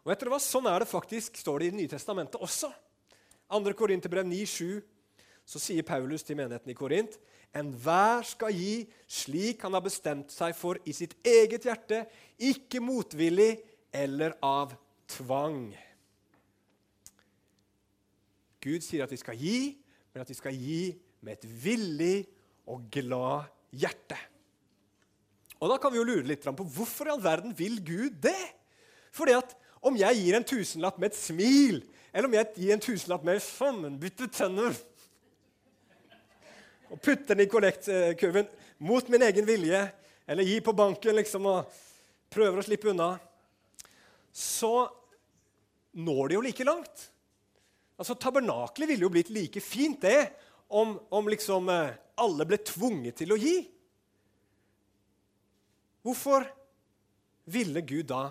Og 0.00 0.12
vet 0.12 0.20
dere 0.20 0.32
hva? 0.32 0.40
Sånn 0.40 0.68
er 0.70 0.80
det 0.80 0.88
faktisk, 0.88 1.36
står 1.36 1.60
det 1.60 1.66
i 1.66 1.70
Det 1.70 1.80
nye 1.82 1.92
testamentet 1.92 2.40
også. 2.40 2.72
2. 3.50 3.74
Korinterbrev 3.76 4.24
9, 4.26 4.46
7 4.46 4.80
så 5.50 5.58
sier 5.58 5.86
Paulus 5.86 6.22
til 6.22 6.38
menigheten 6.38 6.70
i 6.70 6.78
Korint 6.78 7.16
enhver 7.56 8.22
skal 8.26 8.54
gi 8.54 8.84
slik 9.10 9.64
han 9.66 9.74
har 9.74 9.82
bestemt 9.82 10.30
seg 10.30 10.54
for 10.54 10.78
i 10.86 10.94
sitt 10.94 11.16
eget 11.26 11.66
hjerte, 11.66 12.04
ikke 12.38 12.82
motvillig 12.82 13.56
eller 13.90 14.36
av 14.46 14.76
tvang. 15.10 15.72
Gud 18.62 18.84
sier 18.84 19.02
at 19.02 19.10
vi 19.10 19.18
skal 19.18 19.40
gi, 19.40 19.58
men 20.12 20.22
at 20.22 20.30
vi 20.30 20.36
skal 20.38 20.54
gi 20.54 20.82
med 21.24 21.38
et 21.38 21.48
villig 21.64 22.16
og 22.70 22.84
glad 22.92 23.48
hjerte. 23.74 24.18
Og 25.60 25.68
Da 25.68 25.76
kan 25.80 25.92
vi 25.92 25.98
jo 25.98 26.06
lure 26.06 26.28
litt 26.28 26.46
på 26.46 26.64
hvorfor 26.76 27.08
i 27.08 27.12
all 27.12 27.24
verden 27.24 27.52
vil 27.56 27.80
Gud 27.84 28.22
det? 28.22 28.38
Fordi 29.12 29.34
at 29.36 29.56
om 29.82 29.96
jeg 29.96 30.16
gir 30.16 30.36
en 30.36 30.46
tusenlapp 30.46 31.00
med 31.00 31.10
et 31.10 31.18
smil, 31.18 31.82
eller 32.12 32.28
om 32.28 32.36
jeg 32.36 32.52
gir 32.56 32.72
en 32.74 32.84
tusenlapp 32.84 33.24
med 33.26 33.42
sammenbytte 33.42 34.28
tenner 34.32 34.76
og 36.90 36.98
putter 36.98 37.36
den 37.36 37.46
i 37.46 37.50
kollektkurven 37.50 38.48
mot 38.82 39.08
min 39.12 39.22
egen 39.22 39.46
vilje, 39.46 39.80
eller 40.26 40.46
gi 40.46 40.58
på 40.64 40.74
banken 40.76 41.16
liksom, 41.18 41.46
og 41.46 41.80
prøver 42.30 42.60
å 42.60 42.66
slippe 42.66 42.90
unna, 42.92 43.12
så 44.32 44.88
når 45.98 46.28
det 46.28 46.36
jo 46.36 46.44
like 46.44 46.66
langt. 46.66 47.06
Altså, 48.00 48.14
Tabernaklet 48.14 48.88
ville 48.88 49.04
jo 49.04 49.12
blitt 49.12 49.32
like 49.34 49.60
fint 49.62 50.00
det 50.02 50.30
om, 50.70 50.94
om 51.10 51.28
liksom 51.28 51.68
eh, 51.68 51.96
alle 52.22 52.46
ble 52.48 52.60
tvunget 52.62 53.18
til 53.20 53.34
å 53.34 53.38
gi. 53.40 53.56
Hvorfor 56.06 56.46
ville 57.50 57.82
Gud 57.84 58.08
da 58.12 58.28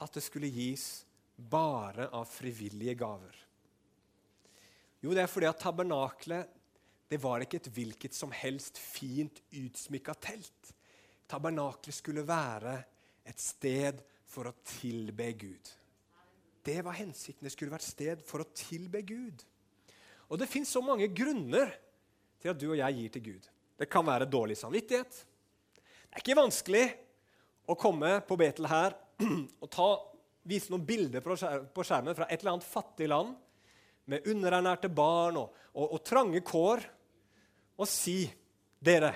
at 0.00 0.14
det 0.14 0.22
skulle 0.22 0.52
gis 0.52 1.02
bare 1.34 2.10
av 2.14 2.28
frivillige 2.30 2.94
gaver? 3.00 3.34
Jo, 5.00 5.14
det 5.16 5.24
er 5.24 5.32
fordi 5.32 5.48
at 5.48 5.60
tabernaklet 5.62 6.59
det 7.10 7.18
var 7.18 7.42
ikke 7.42 7.58
et 7.58 7.70
hvilket 7.74 8.14
som 8.14 8.30
helst 8.30 8.78
fint 8.78 9.40
utsmykka 9.50 10.14
telt. 10.22 10.72
Tabernaklet 11.30 11.96
skulle 11.96 12.22
være 12.26 12.76
et 13.26 13.42
sted 13.42 13.98
for 14.30 14.46
å 14.46 14.54
tilbe 14.78 15.26
Gud. 15.38 15.72
Det 16.62 16.78
var 16.86 16.94
hensikten. 17.00 17.46
Det 17.46 17.54
skulle 17.54 17.74
vært 17.74 17.88
sted 17.88 18.22
for 18.26 18.44
å 18.44 18.50
tilbe 18.54 19.02
Gud. 19.02 19.42
Og 20.30 20.38
det 20.38 20.46
fins 20.50 20.70
så 20.70 20.82
mange 20.84 21.08
grunner 21.10 21.72
til 22.40 22.52
at 22.52 22.60
du 22.60 22.68
og 22.70 22.78
jeg 22.78 22.98
gir 23.00 23.14
til 23.16 23.24
Gud. 23.26 23.48
Det 23.80 23.88
kan 23.90 24.06
være 24.06 24.28
dårlig 24.30 24.60
samvittighet. 24.60 25.20
Det 25.74 26.14
er 26.14 26.22
ikke 26.22 26.38
vanskelig 26.38 26.84
å 27.70 27.78
komme 27.78 28.12
på 28.26 28.38
Betel 28.38 28.70
her 28.70 28.94
og 29.62 29.66
ta, 29.72 29.88
vise 30.46 30.70
noen 30.70 30.86
bilder 30.86 31.26
på 31.26 31.82
skjermen 31.82 32.14
fra 32.14 32.30
et 32.30 32.38
eller 32.38 32.54
annet 32.54 32.70
fattig 32.70 33.10
land 33.10 33.34
med 34.10 34.30
underernærte 34.30 34.90
barn 34.94 35.42
og, 35.42 35.58
og, 35.74 35.96
og 35.96 36.02
trange 36.06 36.42
kår 36.46 36.86
og 37.80 37.88
si 37.88 38.22
dere, 38.80 39.14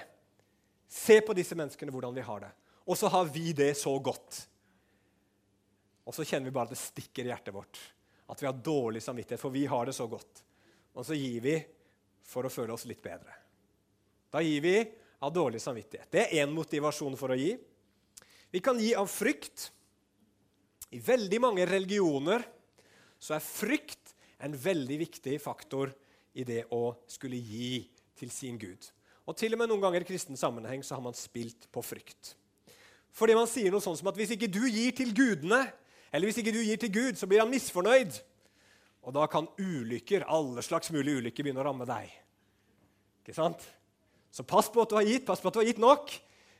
se 0.88 1.18
på 1.25 1.37
disse 1.37 1.56
menneskene, 1.59 1.92
hvordan 1.92 2.16
vi 2.16 2.25
har 2.25 2.47
det. 2.47 2.50
Og 2.88 2.97
så 2.99 3.11
har 3.12 3.28
vi 3.33 3.52
det 3.56 3.75
så 3.76 3.92
godt. 3.99 4.40
Og 6.04 6.16
så 6.16 6.25
kjenner 6.25 6.49
vi 6.49 6.54
bare 6.54 6.68
at 6.68 6.75
det 6.75 6.80
stikker 6.80 7.25
i 7.25 7.33
hjertet 7.33 7.54
vårt. 7.56 7.80
At 8.28 8.40
vi 8.40 8.49
har 8.49 8.56
dårlig 8.56 9.02
samvittighet, 9.04 9.40
for 9.40 9.52
vi 9.52 9.64
har 9.68 9.88
det 9.88 9.97
så 9.97 10.06
godt. 10.09 10.42
Og 10.97 11.04
så 11.06 11.16
gir 11.16 11.40
vi 11.44 11.56
for 12.25 12.47
å 12.47 12.52
føle 12.52 12.73
oss 12.76 12.87
litt 12.88 13.02
bedre. 13.04 13.37
Da 14.33 14.42
gir 14.44 14.64
vi 14.64 14.76
av 15.25 15.33
dårlig 15.33 15.61
samvittighet. 15.62 16.11
Det 16.12 16.23
er 16.25 16.44
én 16.44 16.52
motivasjon 16.52 17.16
for 17.21 17.33
å 17.33 17.38
gi. 17.38 17.54
Vi 18.52 18.61
kan 18.64 18.80
gi 18.80 18.92
av 18.97 19.09
frykt. 19.11 19.71
I 20.94 21.00
veldig 21.02 21.40
mange 21.42 21.66
religioner 21.68 22.44
så 23.18 23.37
er 23.37 23.44
frykt 23.44 24.14
en 24.44 24.56
veldig 24.56 24.99
viktig 25.00 25.38
faktor 25.42 25.92
i 26.37 26.44
det 26.47 26.64
å 26.75 26.92
skulle 27.09 27.38
gi 27.40 27.80
til 28.18 28.30
sin 28.33 28.59
Gud. 28.61 28.90
Og 29.25 29.37
til 29.38 29.54
og 29.56 29.61
med 29.61 29.71
noen 29.71 29.83
ganger 29.83 30.04
i 30.04 30.09
kristen 30.09 30.37
sammenheng 30.37 30.83
så 30.85 30.99
har 30.99 31.04
man 31.04 31.16
spilt 31.16 31.68
på 31.73 31.83
frykt. 31.85 32.35
Fordi 33.14 33.37
man 33.38 33.49
sier 33.49 33.73
noe 33.73 33.83
sånt 33.83 34.00
som 34.00 34.11
at 34.11 34.18
hvis 34.18 34.35
ikke 34.35 34.50
du 34.50 34.64
gir 34.66 34.92
til 34.97 35.14
gudene, 35.16 35.62
eller 36.12 36.28
hvis 36.28 36.40
ikke 36.42 36.54
du 36.54 36.61
gir 36.62 36.80
til 36.80 36.92
Gud, 36.94 37.18
så 37.18 37.28
blir 37.30 37.42
han 37.42 37.52
misfornøyd. 37.52 38.18
Og 39.04 39.14
da 39.14 39.26
kan 39.30 39.49
ulykker, 39.61 40.26
alle 40.30 40.62
slags 40.64 40.92
mulige 40.94 41.21
ulykker, 41.21 41.44
begynne 41.44 41.62
å 41.62 41.66
ramme 41.66 41.87
deg. 41.88 42.12
Ikke 43.23 43.37
sant? 43.37 43.62
Så 44.35 44.44
pass 44.47 44.71
på 44.73 44.83
at 44.83 44.90
du 44.90 44.97
har 44.99 45.06
gitt, 45.06 45.26
pass 45.26 45.42
på 45.42 45.50
at 45.50 45.56
du 45.56 45.61
har 45.62 45.68
gitt 45.68 45.83
nok. 45.83 46.11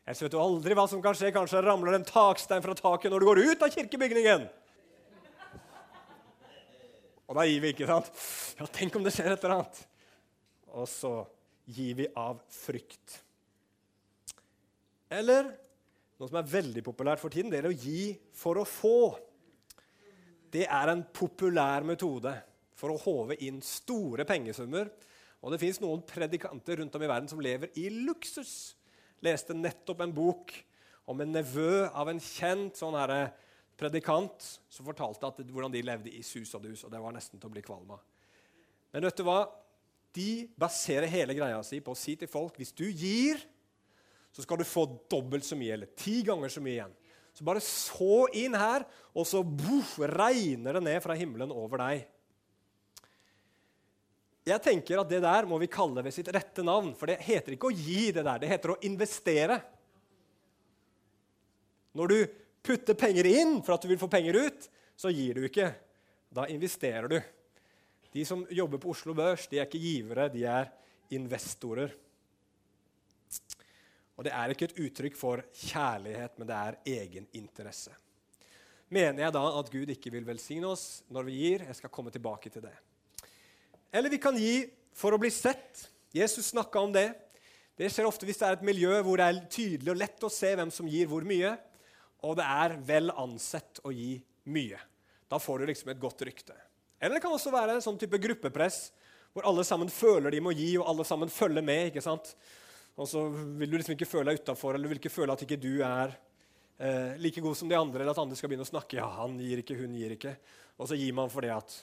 Ellers 0.05 0.21
vet 0.23 0.35
du 0.35 0.41
aldri 0.41 0.77
hva 0.77 0.85
som 0.89 1.01
kan 1.03 1.17
skje. 1.17 1.33
Kanskje 1.35 1.63
ramler 1.65 1.97
en 1.97 2.07
takstein 2.07 2.63
fra 2.65 2.77
taket 2.79 3.13
når 3.13 3.23
du 3.23 3.29
går 3.31 3.41
ut 3.49 3.65
av 3.65 3.73
kirkebygningen. 3.73 4.45
Og 7.25 7.39
da 7.39 7.47
gir 7.49 7.63
vi, 7.65 7.73
ikke 7.73 7.89
sant? 7.89 8.11
Ja, 8.61 8.69
tenk 8.69 8.95
om 8.99 9.05
det 9.07 9.15
skjer 9.17 9.33
et 9.33 9.47
eller 9.47 9.63
annet. 9.63 9.81
Og 10.77 10.87
så 10.91 11.15
gir 11.65 11.95
vi 11.99 12.09
av 12.19 12.41
frykt. 12.53 13.21
Eller 15.13 15.49
noe 16.19 16.31
som 16.31 16.39
er 16.41 16.51
veldig 16.51 16.83
populært 16.87 17.23
for 17.23 17.33
tiden, 17.33 17.53
det 17.53 17.63
er 17.63 17.71
å 17.71 17.77
gi 17.77 18.15
for 18.37 18.61
å 18.61 18.67
få. 18.69 18.99
Det 20.55 20.67
er 20.69 20.93
en 20.93 21.03
populær 21.15 21.87
metode 21.87 22.35
for 22.79 22.95
å 22.95 23.01
håve 23.01 23.39
inn 23.47 23.61
store 23.65 24.27
pengesummer. 24.29 24.91
Og 25.45 25.53
det 25.53 25.61
fins 25.61 25.81
noen 25.83 26.05
predikanter 26.07 26.81
rundt 26.81 26.95
om 26.97 27.05
i 27.05 27.11
verden 27.11 27.31
som 27.31 27.43
lever 27.43 27.75
i 27.81 27.89
luksus. 27.93 28.75
Leste 29.25 29.57
nettopp 29.57 30.05
en 30.05 30.15
bok 30.15 30.55
om 31.11 31.21
en 31.21 31.35
nevø 31.37 31.85
av 31.93 32.09
en 32.09 32.23
kjent 32.23 32.79
sånn 32.81 32.97
herre 32.97 33.35
predikant 33.79 34.47
som 34.71 34.87
fortalte 34.87 35.29
at, 35.29 35.43
hvordan 35.51 35.73
de 35.75 35.83
levde 35.85 36.13
i 36.15 36.23
sus 36.25 36.55
og 36.57 36.65
dus. 36.65 36.85
og 36.87 36.93
det 36.93 37.03
var 37.03 37.15
nesten 37.15 37.41
til 37.41 37.51
å 37.51 37.55
bli 37.55 37.65
kvalm 37.65 37.91
av. 37.97 38.03
Men 38.95 39.05
vet 39.09 39.19
du 39.19 39.25
hva? 39.27 39.41
De 40.15 40.47
baserer 40.61 41.11
hele 41.11 41.35
greia 41.35 41.59
si 41.67 41.81
på 41.83 41.95
å 41.95 41.99
si 41.99 42.15
til 42.19 42.31
folk 42.31 42.59
hvis 42.61 42.75
du 42.77 42.87
gir, 42.87 43.41
så 44.35 44.43
skal 44.43 44.59
du 44.61 44.67
få 44.67 44.87
dobbelt 45.11 45.47
så 45.47 45.59
mye, 45.59 45.75
eller 45.77 45.91
ti 45.99 46.21
ganger 46.27 46.51
så 46.51 46.63
mye 46.63 46.77
igjen. 46.77 46.95
Så 47.35 47.47
bare 47.47 47.63
så 47.63 48.25
inn 48.39 48.55
her, 48.55 48.85
og 49.15 49.27
så 49.27 49.43
buff, 49.43 49.97
regner 49.99 50.79
det 50.79 50.85
ned 50.87 51.01
fra 51.03 51.17
himmelen 51.19 51.51
over 51.55 51.83
deg. 51.83 52.05
Jeg 54.45 54.61
tenker 54.61 55.01
at 55.01 55.09
Det 55.09 55.23
der 55.25 55.49
må 55.49 55.59
vi 55.59 55.71
kalle 55.73 56.03
ved 56.05 56.15
sitt 56.15 56.29
rette 56.35 56.63
navn. 56.67 56.93
For 56.99 57.11
det 57.11 57.23
heter 57.25 57.57
ikke 57.57 57.71
å 57.71 57.75
gi, 57.75 58.13
det 58.13 58.27
der, 58.27 58.43
det 58.43 58.51
heter 58.51 58.75
å 58.75 58.81
investere. 58.87 59.57
Når 61.97 62.11
du 62.13 62.19
putter 62.65 62.99
penger 62.99 63.27
inn 63.31 63.57
for 63.65 63.77
at 63.77 63.83
du 63.83 63.91
vil 63.91 64.01
få 64.01 64.11
penger 64.13 64.37
ut, 64.45 64.69
så 64.95 65.11
gir 65.15 65.39
du 65.39 65.49
ikke. 65.49 65.73
Da 66.35 66.47
investerer 66.51 67.11
du. 67.11 67.19
De 68.15 68.23
som 68.27 68.45
jobber 68.51 68.81
på 68.83 68.93
Oslo 68.95 69.15
Børs, 69.17 69.49
de 69.51 69.59
er 69.59 69.67
ikke 69.67 69.83
givere, 69.83 70.29
de 70.31 70.45
er 70.47 70.71
investorer. 71.15 71.93
Og 74.15 74.27
det 74.27 74.33
er 74.35 74.55
ikke 74.55 74.69
et 74.69 74.79
uttrykk 74.85 75.19
for 75.19 75.43
kjærlighet, 75.65 76.39
men 76.39 76.49
det 76.49 76.59
er 76.59 76.79
egeninteresse. 77.01 77.95
Mener 78.95 79.25
jeg 79.25 79.35
da 79.35 79.43
at 79.59 79.73
Gud 79.73 79.91
ikke 79.91 80.13
vil 80.15 80.27
velsigne 80.29 80.71
oss 80.71 81.03
når 81.11 81.27
vi 81.27 81.41
gir? 81.41 81.67
Jeg 81.67 81.81
skal 81.81 81.91
komme 81.91 82.15
tilbake 82.15 82.53
til 82.53 82.63
det. 82.63 82.75
Eller 83.91 84.13
vi 84.13 84.23
kan 84.23 84.39
gi 84.39 84.63
for 84.95 85.15
å 85.15 85.19
bli 85.19 85.33
sett. 85.35 85.89
Jesus 86.15 86.53
snakka 86.53 86.85
om 86.85 86.95
det. 86.95 87.09
Det 87.75 87.91
skjer 87.91 88.07
ofte 88.07 88.29
hvis 88.29 88.39
det 88.39 88.47
er 88.47 88.59
et 88.61 88.67
miljø 88.67 89.01
hvor 89.03 89.19
det 89.19 89.27
er 89.27 89.47
tydelig 89.51 89.91
og 89.91 89.99
lett 89.99 90.27
å 90.27 90.31
se 90.31 90.53
hvem 90.55 90.71
som 90.71 90.87
gir 90.87 91.11
hvor 91.11 91.27
mye 91.27 91.57
og 92.25 92.39
det 92.39 92.45
er 92.49 92.77
vel 92.87 93.13
ansett 93.21 93.83
å 93.85 93.93
gi 93.93 94.17
mye. 94.53 94.79
Da 95.29 95.41
får 95.41 95.61
du 95.61 95.69
liksom 95.69 95.91
et 95.93 96.01
godt 96.01 96.25
rykte. 96.25 96.57
Eller 97.05 97.19
det 97.19 97.25
kan 97.25 97.35
også 97.37 97.53
være 97.53 97.77
en 97.77 97.85
sånn 97.85 98.01
type 98.01 98.19
gruppepress 98.23 98.87
hvor 99.35 99.47
alle 99.51 99.65
sammen 99.67 99.91
føler 99.91 100.31
de 100.31 100.41
må 100.43 100.53
gi, 100.55 100.77
og 100.79 100.87
alle 100.89 101.05
sammen 101.05 101.31
følger 101.33 101.65
med. 101.67 101.89
ikke 101.91 102.03
sant? 102.05 102.33
Og 102.95 103.09
så 103.11 103.25
vil 103.29 103.71
du 103.71 103.77
liksom 103.77 103.97
ikke 103.97 104.09
føle 104.09 104.31
deg 104.31 104.45
utafor, 104.45 104.77
eller 104.77 104.87
du 104.87 104.95
vil 104.95 105.01
ikke 105.03 105.13
føle 105.13 105.35
at 105.35 105.43
ikke 105.43 105.59
du 105.59 105.73
er 105.83 106.15
eh, 106.79 107.17
like 107.19 107.43
god 107.43 107.59
som 107.59 107.71
de 107.71 107.77
andre, 107.79 108.01
eller 108.01 108.15
at 108.15 108.21
andre 108.23 108.39
skal 108.39 108.53
begynne 108.53 108.67
å 108.67 108.71
snakke. 108.71 109.01
Ja, 109.01 109.09
han 109.19 109.35
gir 109.43 109.65
ikke, 109.65 109.77
hun 109.81 109.97
gir 109.99 110.15
ikke. 110.15 110.37
Og 110.79 110.89
så 110.91 110.99
gir 110.99 111.17
man 111.19 111.33
fordi 111.33 111.51
at 111.55 111.75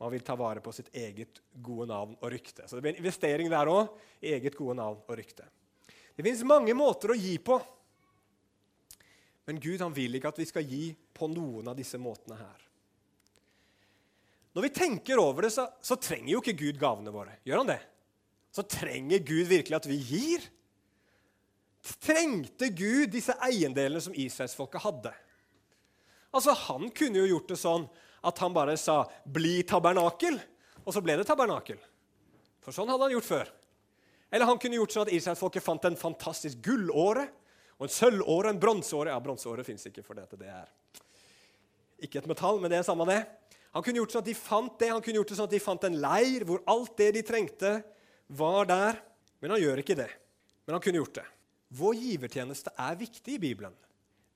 man 0.00 0.10
vil 0.16 0.24
ta 0.24 0.36
vare 0.40 0.64
på 0.64 0.72
sitt 0.74 0.88
eget 0.96 1.42
gode 1.52 1.90
navn 1.92 2.16
og 2.16 2.32
rykte. 2.32 2.64
Så 2.66 2.76
det 2.76 2.86
blir 2.86 2.96
en 2.96 3.04
investering 3.04 3.52
der 3.52 3.70
òg, 3.70 3.92
eget 4.24 4.56
gode 4.56 4.78
navn 4.80 5.04
og 5.04 5.20
rykte. 5.20 5.46
Det 6.16 6.24
fins 6.24 6.42
mange 6.48 6.74
måter 6.76 7.12
å 7.12 7.18
gi 7.18 7.36
på. 7.44 7.60
Men 9.44 9.60
Gud 9.60 9.84
han 9.84 9.92
vil 9.92 10.16
ikke 10.16 10.32
at 10.32 10.40
vi 10.40 10.48
skal 10.48 10.64
gi 10.64 10.86
på 11.12 11.28
noen 11.28 11.68
av 11.68 11.76
disse 11.76 12.00
måtene 12.00 12.40
her. 12.40 12.63
Når 14.54 14.68
vi 14.68 14.70
tenker 14.70 15.18
over 15.18 15.46
det, 15.46 15.50
så, 15.50 15.66
så 15.82 15.96
trenger 15.98 16.30
jo 16.36 16.40
ikke 16.42 16.56
Gud 16.58 16.78
gavene 16.78 17.12
våre. 17.14 17.40
Gjør 17.46 17.64
han 17.64 17.72
det? 17.72 17.80
Så 18.54 18.62
trenger 18.70 19.24
Gud 19.26 19.48
virkelig 19.50 19.80
at 19.80 19.88
vi 19.90 19.98
gir? 19.98 20.44
Trengte 22.00 22.70
Gud 22.72 23.10
disse 23.12 23.34
eiendelene 23.44 24.00
som 24.00 24.14
israelsfolket 24.14 24.84
hadde? 24.86 25.10
Altså, 26.34 26.54
Han 26.68 26.86
kunne 26.94 27.24
jo 27.24 27.32
gjort 27.34 27.50
det 27.50 27.58
sånn 27.60 27.88
at 28.24 28.38
han 28.40 28.54
bare 28.56 28.76
sa 28.80 29.04
'bli 29.26 29.62
tabernakel', 29.68 30.40
og 30.86 30.94
så 30.94 31.02
ble 31.04 31.18
det 31.18 31.26
tabernakel. 31.28 31.76
For 32.64 32.72
sånn 32.72 32.88
hadde 32.88 33.04
han 33.04 33.12
gjort 33.12 33.28
før. 33.28 33.50
Eller 34.32 34.48
han 34.48 34.58
kunne 34.58 34.78
gjort 34.78 34.94
sånn 34.94 35.06
at 35.06 35.12
israelsfolket 35.12 35.62
fant 35.62 35.84
en 35.84 35.96
fantastisk 35.98 36.62
gullåre 36.64 37.28
og 37.78 37.84
en 37.86 37.92
sølvåre, 37.92 38.48
en 38.50 38.60
bronseåre 38.60 39.12
Ja, 39.12 39.20
bronseåre 39.20 39.64
fins 39.64 39.84
ikke, 39.86 40.02
for 40.02 40.14
dette. 40.14 40.38
det 40.38 40.48
er 40.48 40.70
ikke 42.00 42.18
et 42.18 42.26
metall, 42.26 42.60
men 42.60 42.70
det 42.70 42.78
er 42.78 42.86
samme 42.86 43.06
det. 43.06 43.20
Han 43.74 43.82
kunne 43.82 43.98
gjort 43.98 44.14
sånn 44.14 44.22
at 44.22 44.30
de 44.30 44.36
fant 44.38 44.74
det, 44.78 44.90
han 44.92 45.02
kunne 45.02 45.18
gjort 45.18 45.32
det 45.32 45.38
sånn 45.38 45.48
at 45.50 45.54
de 45.56 45.62
fant 45.62 45.86
en 45.88 46.00
leir 46.02 46.44
hvor 46.46 46.62
alt 46.70 46.94
det 47.00 47.10
de 47.16 47.22
trengte, 47.26 47.72
var 48.30 48.68
der. 48.70 49.00
Men 49.42 49.56
han 49.56 49.62
gjør 49.62 49.82
ikke 49.82 49.96
det. 49.98 50.10
Men 50.64 50.76
han 50.76 50.84
kunne 50.84 51.00
gjort 51.02 51.18
det. 51.18 51.26
Vår 51.74 51.96
givertjeneste 51.98 52.70
er 52.78 53.00
viktig 53.00 53.34
i 53.34 53.40
Bibelen, 53.42 53.74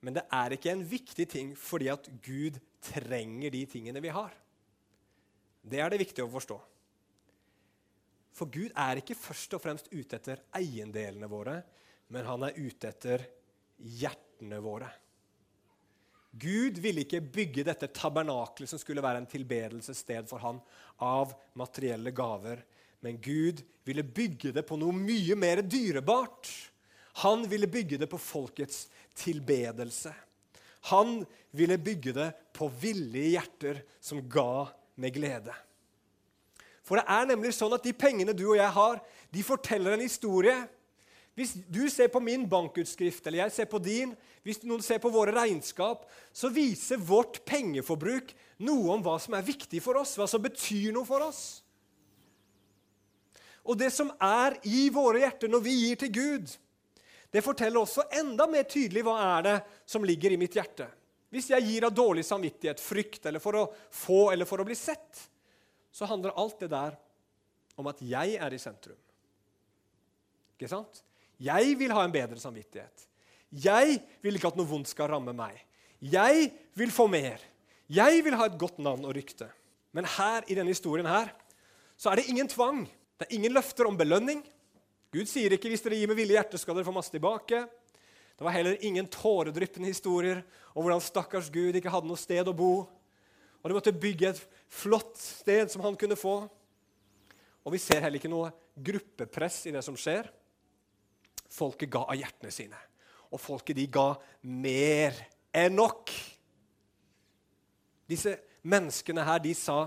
men 0.03 0.15
det 0.17 0.25
er 0.35 0.55
ikke 0.55 0.73
en 0.73 0.83
viktig 0.87 1.25
ting 1.31 1.53
fordi 1.55 1.87
at 1.91 2.09
Gud 2.25 2.57
trenger 2.83 3.53
de 3.53 3.63
tingene 3.69 4.03
vi 4.03 4.11
har. 4.11 4.33
Det 5.63 5.79
er 5.79 5.91
det 5.91 6.01
viktig 6.01 6.23
å 6.23 6.31
forstå. 6.31 6.57
For 8.35 8.51
Gud 8.51 8.75
er 8.75 8.99
ikke 8.99 9.17
først 9.19 9.55
og 9.55 9.63
fremst 9.63 9.89
ute 9.91 10.19
etter 10.19 10.43
eiendelene 10.55 11.31
våre, 11.31 11.57
men 12.11 12.27
han 12.27 12.43
er 12.47 12.59
ute 12.59 12.91
etter 12.91 13.23
hjertene 13.79 14.59
våre. 14.63 14.89
Gud 16.31 16.77
ville 16.77 17.03
ikke 17.05 17.23
bygge 17.25 17.65
dette 17.65 17.89
tabernaklet 17.95 18.69
som 18.69 18.81
skulle 18.81 19.03
være 19.03 19.23
en 19.23 19.29
tilbedelsessted 19.29 20.27
for 20.29 20.41
han, 20.43 20.59
av 21.01 21.33
materielle 21.57 22.13
gaver. 22.13 22.61
Men 23.01 23.17
Gud 23.23 23.63
ville 23.87 24.03
bygge 24.03 24.51
det 24.53 24.65
på 24.67 24.77
noe 24.77 24.93
mye 24.93 25.37
mer 25.39 25.63
dyrebart. 25.65 26.49
Han 27.23 27.47
ville 27.49 27.69
bygge 27.71 27.97
det 28.01 28.09
på 28.11 28.19
folkets 28.21 28.87
tilbedelse. 29.17 30.13
Han 30.93 31.23
ville 31.51 31.79
bygge 31.81 32.13
det 32.15 32.29
på 32.55 32.69
villige 32.79 33.33
hjerter 33.33 33.81
som 33.99 34.21
ga 34.29 34.69
med 34.99 35.15
glede. 35.15 35.55
For 36.85 36.99
det 36.99 37.05
er 37.09 37.27
nemlig 37.29 37.51
sånn 37.55 37.73
at 37.75 37.85
de 37.85 37.93
pengene 37.93 38.33
du 38.33 38.47
og 38.51 38.59
jeg 38.59 38.69
har, 38.75 39.01
de 39.29 39.45
forteller 39.45 39.95
en 39.95 40.05
historie 40.05 40.55
hvis 41.39 41.53
du 41.71 41.85
ser 41.87 42.09
på 42.11 42.19
min 42.19 42.43
bankutskrift, 42.51 43.23
eller 43.23 43.45
jeg 43.45 43.55
ser 43.55 43.67
på 43.71 43.79
din, 43.79 44.11
hvis 44.43 44.59
noen 44.67 44.83
ser 44.83 44.99
på 44.99 45.11
våre 45.13 45.31
regnskap, 45.31 46.03
så 46.35 46.51
viser 46.51 46.99
vårt 46.99 47.39
pengeforbruk 47.47 48.33
noe 48.67 48.91
om 48.97 49.05
hva 49.05 49.15
som 49.23 49.37
er 49.37 49.47
viktig 49.47 49.79
for 49.83 50.01
oss, 50.01 50.17
hva 50.19 50.27
som 50.27 50.43
betyr 50.43 50.91
noe 50.95 51.07
for 51.07 51.23
oss. 51.23 51.43
Og 53.63 53.79
det 53.79 53.87
som 53.95 54.11
er 54.19 54.57
i 54.67 54.89
våre 54.91 55.23
hjerter 55.23 55.51
når 55.51 55.63
vi 55.63 55.77
gir 55.77 56.03
til 56.03 56.11
Gud, 56.19 56.51
det 57.31 57.45
forteller 57.45 57.85
også 57.85 58.09
enda 58.19 58.47
mer 58.49 58.67
tydelig 58.67 59.05
hva 59.07 59.15
er 59.37 59.45
det 59.45 59.57
som 59.87 60.03
ligger 60.03 60.35
i 60.35 60.39
mitt 60.41 60.59
hjerte. 60.59 60.89
Hvis 61.31 61.51
jeg 61.53 61.67
gir 61.69 61.85
av 61.87 61.95
dårlig 61.95 62.27
samvittighet, 62.27 62.81
frykt 62.83 63.27
eller 63.29 63.39
for 63.43 63.55
å 63.55 63.67
få 63.95 64.23
eller 64.33 64.49
for 64.49 64.59
å 64.59 64.67
bli 64.67 64.75
sett, 64.75 65.27
så 65.87 66.09
handler 66.09 66.35
alt 66.35 66.59
det 66.65 66.71
der 66.73 66.97
om 67.79 67.87
at 67.87 68.01
jeg 68.03 68.35
er 68.35 68.55
i 68.55 68.59
sentrum. 68.59 68.97
Ikke 70.57 70.67
sant? 70.67 71.05
Jeg 71.39 71.75
vil 71.79 71.93
ha 71.95 72.03
en 72.03 72.13
bedre 72.13 72.39
samvittighet. 72.39 73.05
Jeg 73.49 73.99
vil 74.21 74.35
ikke 74.37 74.51
at 74.51 74.59
noe 74.59 74.69
vondt 74.69 74.91
skal 74.91 75.09
ramme 75.13 75.33
meg. 75.33 75.55
Jeg 75.99 76.51
vil 76.77 76.91
få 76.93 77.07
mer. 77.11 77.41
Jeg 77.89 78.21
vil 78.25 78.37
ha 78.37 78.45
et 78.45 78.59
godt 78.59 78.77
navn 78.83 79.07
og 79.07 79.15
rykte. 79.15 79.47
Men 79.95 80.05
her 80.05 80.45
i 80.47 80.57
denne 80.57 80.73
historien 80.73 81.07
her, 81.09 81.31
så 81.97 82.11
er 82.11 82.19
det 82.19 82.29
ingen 82.29 82.47
tvang. 82.47 82.83
Det 83.17 83.27
er 83.27 83.35
ingen 83.39 83.55
løfter 83.55 83.89
om 83.89 83.97
belønning. 83.97 84.43
Gud 85.11 85.25
sier 85.25 85.51
ikke 85.51 85.69
'hvis 85.69 85.81
dere 85.81 85.97
gir 85.97 86.07
med 86.07 86.15
villig 86.15 86.37
hjerte, 86.37 86.57
skal 86.57 86.75
dere 86.75 86.85
få 86.85 86.93
masse 86.93 87.11
tilbake'. 87.11 87.67
Det 88.37 88.45
var 88.45 88.51
heller 88.51 88.77
ingen 88.79 89.07
tåredryppende 89.07 89.87
historier 89.87 90.43
om 90.75 90.83
hvordan 90.83 91.01
stakkars 91.01 91.49
Gud 91.49 91.75
ikke 91.75 91.89
hadde 91.89 92.07
noe 92.07 92.15
sted 92.15 92.47
å 92.47 92.55
bo. 92.55 92.87
Og 93.59 93.67
de 93.67 93.73
måtte 93.75 93.91
bygge 93.91 94.29
et 94.29 94.47
flott 94.69 95.17
sted 95.17 95.67
som 95.71 95.81
han 95.81 95.95
kunne 95.95 96.15
få. 96.15 96.49
Og 97.65 97.73
vi 97.73 97.77
ser 97.77 97.99
heller 97.99 98.15
ikke 98.15 98.31
noe 98.31 98.53
gruppepress 98.79 99.65
i 99.67 99.71
det 99.71 99.83
som 99.83 99.97
skjer. 99.99 100.29
Folket 101.49 101.89
ga 101.91 102.05
av 102.05 102.17
hjertene 102.17 102.53
sine. 102.53 102.79
Og 103.33 103.41
folket 103.41 103.77
de 103.77 103.85
ga 103.91 104.13
mer 104.49 105.17
enn 105.55 105.75
nok. 105.77 106.13
Disse 108.09 108.35
menneskene 108.69 109.25
her, 109.25 109.41
de 109.41 109.53
sa 109.57 109.83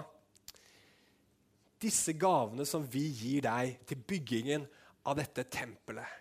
disse 1.82 2.14
gavene 2.14 2.66
som 2.68 2.84
vi 2.86 3.08
gir 3.10 3.42
deg 3.46 3.80
til 3.90 4.02
byggingen 4.06 4.66
av 5.10 5.16
dette 5.18 5.42
tempelet, 5.50 6.20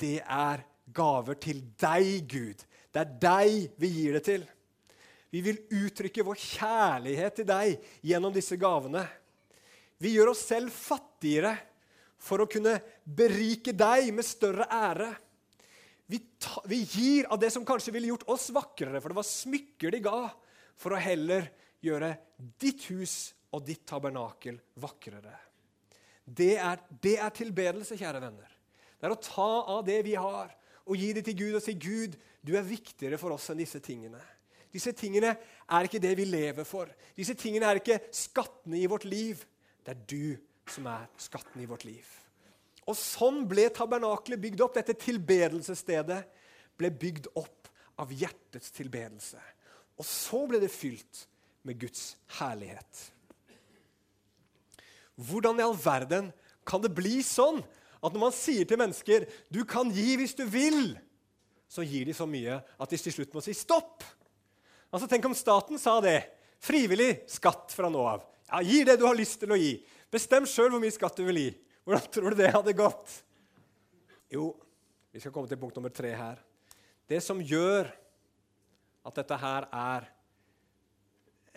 det 0.00 0.18
er 0.24 0.64
gaver 0.90 1.36
til 1.38 1.60
deg, 1.78 2.24
Gud. 2.26 2.64
Det 2.90 3.02
er 3.02 3.12
deg 3.22 3.76
vi 3.78 3.90
gir 3.94 4.16
det 4.18 4.24
til. 4.26 4.46
Vi 5.30 5.42
vil 5.44 5.60
uttrykke 5.84 6.24
vår 6.26 6.38
kjærlighet 6.42 7.36
til 7.38 7.46
deg 7.46 7.90
gjennom 8.02 8.34
disse 8.34 8.58
gavene. 8.58 9.04
Vi 10.00 10.16
gjør 10.16 10.32
oss 10.32 10.42
selv 10.48 10.72
fattigere 10.74 11.52
for 12.20 12.44
å 12.44 12.48
kunne 12.50 12.76
berike 13.04 13.72
deg 13.76 14.12
med 14.14 14.26
større 14.26 14.66
ære. 14.70 15.10
Vi, 16.10 16.18
ta, 16.42 16.60
vi, 16.68 16.82
gir 16.84 17.28
av 17.30 17.38
det 17.40 17.52
som 17.54 17.64
kanskje 17.66 17.94
ville 17.94 18.10
gjort 18.10 18.28
oss 18.34 18.48
vakrere, 18.54 19.00
for 19.00 19.12
det 19.12 19.20
var 19.20 19.28
smykker 19.28 19.94
de 19.94 20.02
ga, 20.04 20.24
for 20.80 20.96
å 20.96 21.00
heller 21.00 21.46
gjøre 21.84 22.14
ditt 22.60 22.88
hus 22.90 23.14
og 23.54 23.62
ditt 23.66 23.84
tabernakel 23.88 24.58
vakrere. 24.82 25.36
Det 26.24 26.56
er, 26.60 26.82
det 27.02 27.16
er 27.22 27.34
tilbedelse, 27.34 27.98
kjære 27.98 28.22
venner. 28.22 28.50
Det 28.98 29.08
er 29.08 29.14
å 29.14 29.22
ta 29.22 29.52
av 29.76 29.84
det 29.86 30.00
vi 30.06 30.16
har, 30.18 30.52
og 30.90 30.98
gi 30.98 31.12
det 31.16 31.24
til 31.26 31.38
Gud 31.38 31.56
og 31.56 31.64
si, 31.64 31.76
'Gud, 31.78 32.18
du 32.42 32.52
er 32.56 32.66
viktigere 32.66 33.18
for 33.20 33.36
oss 33.36 33.50
enn 33.52 33.62
disse 33.62 33.80
tingene.' 33.84 34.20
Disse 34.70 34.92
tingene 34.94 35.32
er 35.66 35.86
ikke 35.86 35.98
det 36.02 36.12
vi 36.14 36.28
lever 36.30 36.66
for. 36.66 36.90
Disse 37.16 37.34
tingene 37.34 37.66
er 37.66 37.80
ikke 37.80 37.96
skattene 38.14 38.78
i 38.78 38.86
vårt 38.90 39.02
liv. 39.02 39.40
Det 39.82 39.96
er 39.96 40.04
du 40.06 40.49
som 40.72 40.88
er 40.90 41.06
skatten 41.20 41.62
i 41.62 41.68
vårt 41.68 41.86
liv. 41.88 42.06
Og 42.88 42.96
sånn 42.98 43.44
ble 43.48 43.68
tabernaklet 43.74 44.40
bygd 44.40 44.62
opp. 44.64 44.76
Dette 44.78 44.96
tilbedelsesstedet 44.98 46.20
ble 46.80 46.90
bygd 46.90 47.28
opp 47.38 47.68
av 48.00 48.12
hjertets 48.14 48.72
tilbedelse. 48.74 49.40
Og 50.00 50.06
så 50.06 50.44
ble 50.48 50.60
det 50.62 50.72
fylt 50.72 51.26
med 51.66 51.78
Guds 51.82 52.14
herlighet. 52.38 53.02
Hvordan 55.20 55.60
i 55.60 55.66
all 55.66 55.76
verden 55.76 56.30
kan 56.64 56.80
det 56.80 56.94
bli 56.96 57.20
sånn 57.26 57.60
at 58.00 58.14
når 58.14 58.22
man 58.22 58.32
sier 58.32 58.64
til 58.64 58.80
mennesker 58.80 59.26
'du 59.52 59.64
kan 59.68 59.90
gi 59.92 60.16
hvis 60.16 60.34
du 60.34 60.46
vil', 60.48 60.96
så 61.68 61.84
gir 61.84 62.06
de 62.08 62.14
så 62.16 62.26
mye 62.26 62.62
at 62.80 62.90
de 62.90 62.96
til 62.96 63.12
slutt 63.12 63.34
må 63.34 63.42
si 63.44 63.52
'stopp'? 63.52 64.02
Altså, 64.92 65.06
Tenk 65.06 65.24
om 65.24 65.34
staten 65.34 65.78
sa 65.78 66.00
det. 66.00 66.24
Frivillig 66.60 67.22
skatt 67.30 67.70
fra 67.72 67.88
nå 67.88 68.00
av. 68.04 68.24
Ja, 68.50 68.60
Gi 68.60 68.84
det 68.84 68.98
du 68.98 69.06
har 69.06 69.14
lyst 69.14 69.40
til 69.40 69.52
å 69.52 69.56
gi. 69.56 69.78
Bestem 70.10 70.46
sjøl 70.48 70.72
hvor 70.74 70.82
mye 70.82 70.94
skatt 70.94 71.18
du 71.18 71.24
vil 71.28 71.38
gi. 71.38 71.50
Hvordan 71.86 72.12
tror 72.12 72.34
du 72.34 72.40
det 72.42 72.52
hadde 72.52 72.76
gått? 72.76 73.12
Jo, 74.30 74.52
vi 75.10 75.22
skal 75.22 75.34
komme 75.34 75.50
til 75.50 75.58
punkt 75.60 75.78
nummer 75.78 75.92
tre 75.94 76.12
her. 76.14 76.40
Det 77.10 77.18
som 77.22 77.40
gjør 77.42 77.88
at 79.06 79.16
dette 79.16 79.38
her 79.40 79.66
er 79.74 80.06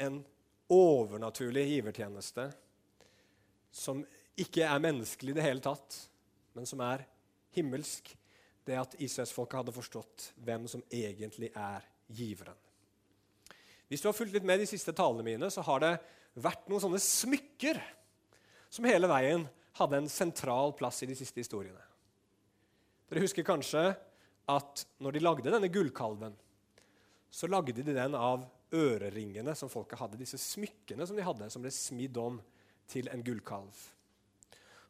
en 0.05 0.21
overnaturlig 0.73 1.65
givertjeneste 1.75 2.47
som 3.73 4.01
ikke 4.39 4.65
er 4.65 4.81
menneskelig 4.81 5.33
i 5.33 5.37
det 5.37 5.45
hele 5.45 5.61
tatt, 5.61 5.97
men 6.57 6.65
som 6.69 6.81
er 6.85 7.05
himmelsk, 7.53 8.09
det 8.65 8.77
at 8.79 8.95
Israelsfolket 8.97 9.59
hadde 9.59 9.75
forstått 9.75 10.29
hvem 10.45 10.65
som 10.71 10.81
egentlig 10.93 11.51
er 11.51 11.85
giveren. 12.13 12.57
Hvis 13.89 14.01
du 14.01 14.07
har 14.07 14.15
fulgt 14.17 14.33
litt 14.33 14.47
med 14.47 14.61
de 14.63 14.69
siste 14.69 14.93
talene 14.95 15.25
mine, 15.25 15.49
så 15.53 15.61
har 15.67 15.83
det 15.83 15.91
vært 16.41 16.69
noen 16.71 16.81
sånne 16.81 17.01
smykker 17.01 17.77
som 18.73 18.88
hele 18.89 19.09
veien 19.09 19.45
hadde 19.77 19.99
en 20.01 20.09
sentral 20.09 20.73
plass 20.77 21.03
i 21.05 21.09
de 21.09 21.17
siste 21.17 21.43
historiene. 21.43 21.81
Dere 23.09 23.21
husker 23.21 23.45
kanskje 23.45 23.91
at 24.49 24.83
når 25.03 25.13
de 25.13 25.21
lagde 25.21 25.53
denne 25.53 25.69
gullkalven, 25.69 26.33
så 27.33 27.49
lagde 27.49 27.75
de 27.86 27.93
den 27.93 28.17
av 28.17 28.47
øreringene 28.73 29.53
som 29.57 29.69
folket 29.69 30.01
hadde, 30.01 30.17
disse 30.17 30.39
smykkene 30.41 31.05
som 31.05 31.17
de 31.17 31.25
hadde, 31.25 31.49
som 31.53 31.62
ble 31.62 31.71
smidd 31.73 32.17
om 32.17 32.39
til 32.89 33.09
en 33.13 33.21
gullkalv. 33.25 33.77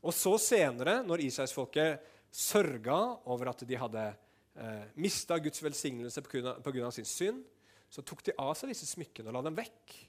Og 0.03 0.15
så 0.15 0.33
senere, 0.39 1.01
når 1.03 1.25
Israelsfolket 1.27 2.07
sørga 2.33 2.97
over 3.31 3.51
at 3.51 3.63
de 3.67 3.79
hadde 3.79 4.07
eh, 4.07 4.87
mista 4.99 5.37
Guds 5.43 5.63
velsignelse 5.63 6.23
pga. 6.23 6.89
sin 6.91 7.07
synd, 7.07 7.43
så 7.91 8.01
tok 8.01 8.23
de 8.23 8.39
av 8.39 8.55
seg 8.57 8.71
disse 8.71 8.87
smykkene 8.89 9.29
og 9.29 9.37
la 9.37 9.45
dem 9.47 9.59
vekk. 9.59 9.99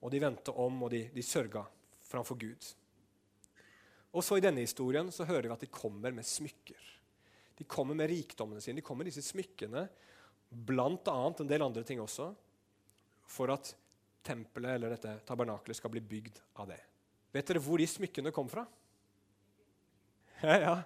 Og 0.00 0.12
de 0.12 0.20
vendte 0.20 0.56
om, 0.56 0.82
og 0.82 0.90
de, 0.90 1.06
de 1.14 1.24
sørga 1.24 1.62
framfor 2.08 2.40
Gud. 2.40 2.74
Og 4.10 4.24
så 4.26 4.38
I 4.38 4.42
denne 4.42 4.64
historien 4.64 5.10
så 5.14 5.26
hører 5.28 5.48
vi 5.48 5.54
at 5.54 5.64
de 5.64 5.70
kommer 5.70 6.14
med 6.14 6.26
smykker. 6.26 6.86
De 7.60 7.66
kommer 7.68 7.94
med 7.94 8.10
rikdommene 8.10 8.62
sine. 8.62 8.80
De 8.80 8.84
kommer 8.84 9.04
med 9.04 9.12
disse 9.12 9.30
smykkene, 9.30 9.84
bl.a. 10.50 11.16
en 11.28 11.50
del 11.50 11.62
andre 11.62 11.84
ting 11.86 12.00
også, 12.02 12.30
for 13.30 13.52
at 13.54 13.74
tempelet 14.26 14.76
eller 14.76 14.94
dette 14.94 15.12
tabernakelet 15.28 15.78
skal 15.78 15.92
bli 15.92 16.02
bygd 16.02 16.40
av 16.60 16.72
det. 16.72 16.80
Vet 17.30 17.52
dere 17.52 17.62
hvor 17.62 17.78
de 17.78 17.86
smykkene 17.86 18.32
kom 18.34 18.50
fra? 18.50 18.64
Ja, 20.40 20.56
ja, 20.56 20.76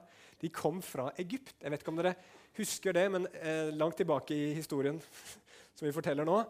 De 0.41 0.51
kom 0.53 0.83
fra 0.83 1.09
Egypt. 1.23 1.55
Jeg 1.63 1.73
vet 1.73 1.83
ikke 1.83 1.93
om 1.95 2.01
dere 2.01 2.17
husker 2.59 2.93
det, 2.93 3.05
men 3.11 3.29
eh, 3.39 3.71
langt 3.73 3.97
tilbake 3.97 4.35
i 4.35 4.51
historien 4.59 4.99
som 5.79 5.87
vi 5.87 5.95
forteller 5.95 6.27
nå, 6.27 6.43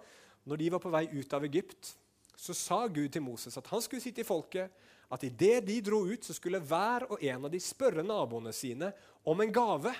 når 0.48 0.60
de 0.60 0.72
var 0.72 0.82
på 0.82 0.92
vei 0.92 1.04
ut 1.12 1.36
av 1.36 1.44
Egypt, 1.46 1.94
så 2.34 2.56
sa 2.56 2.80
Gud 2.88 3.12
til 3.12 3.22
Moses 3.24 3.54
at 3.60 3.68
han 3.70 3.84
skulle 3.84 4.02
si 4.02 4.10
til 4.16 4.26
folket 4.26 4.72
at 5.12 5.26
idet 5.26 5.64
de 5.66 5.80
dro 5.84 6.02
ut, 6.08 6.24
så 6.24 6.36
skulle 6.36 6.62
hver 6.64 7.06
og 7.10 7.22
en 7.22 7.46
av 7.46 7.52
de 7.52 7.60
spørre 7.62 8.04
naboene 8.06 8.52
sine 8.56 8.92
om 9.28 9.40
en 9.40 9.52
gave 9.54 9.92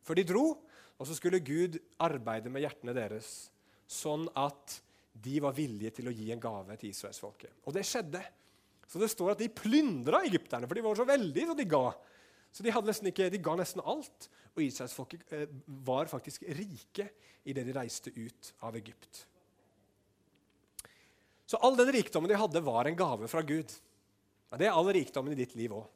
For 0.00 0.16
de 0.16 0.24
dro. 0.24 0.56
Og 1.00 1.08
så 1.08 1.14
skulle 1.16 1.40
Gud 1.44 1.78
arbeide 2.00 2.50
med 2.52 2.64
hjertene 2.64 2.92
deres, 2.96 3.48
sånn 3.88 4.26
at 4.36 4.80
de 5.12 5.38
var 5.40 5.54
villige 5.56 5.94
til 5.96 6.10
å 6.10 6.12
gi 6.14 6.28
en 6.32 6.42
gave 6.42 6.76
til 6.80 6.92
israelsfolket. 6.92 7.62
Og 7.64 7.76
det 7.76 7.86
skjedde. 7.88 8.20
Så 8.90 9.00
det 9.00 9.08
står 9.12 9.32
at 9.32 9.40
de 9.40 9.48
plyndra 9.54 10.20
egypterne, 10.26 10.68
for 10.68 10.76
de 10.76 10.84
var 10.84 10.98
så 10.98 11.06
veldige, 11.08 11.46
så 11.48 11.56
de 11.56 11.66
ga. 11.70 11.84
Så 12.50 12.66
de, 12.66 12.72
ikke, 13.08 13.30
de 13.30 13.40
ga 13.40 13.56
nesten 13.60 13.84
alt. 13.86 14.28
Og 14.56 14.64
israelsfolket 14.64 15.34
eh, 15.36 15.50
var 15.86 16.10
faktisk 16.10 16.44
rike 16.58 17.06
idet 17.48 17.64
de 17.68 17.76
reiste 17.76 18.12
ut 18.16 18.52
av 18.66 18.76
Egypt. 18.80 19.24
Så 21.46 21.58
all 21.64 21.78
den 21.78 21.92
rikdommen 21.94 22.30
de 22.30 22.38
hadde, 22.38 22.62
var 22.66 22.86
en 22.86 22.98
gave 22.98 23.30
fra 23.30 23.42
Gud. 23.46 23.72
Og 24.50 24.58
Det 24.58 24.66
er 24.66 24.76
all 24.76 24.90
rikdommen 24.94 25.34
i 25.34 25.38
ditt 25.38 25.54
liv 25.58 25.74
òg. 25.74 25.86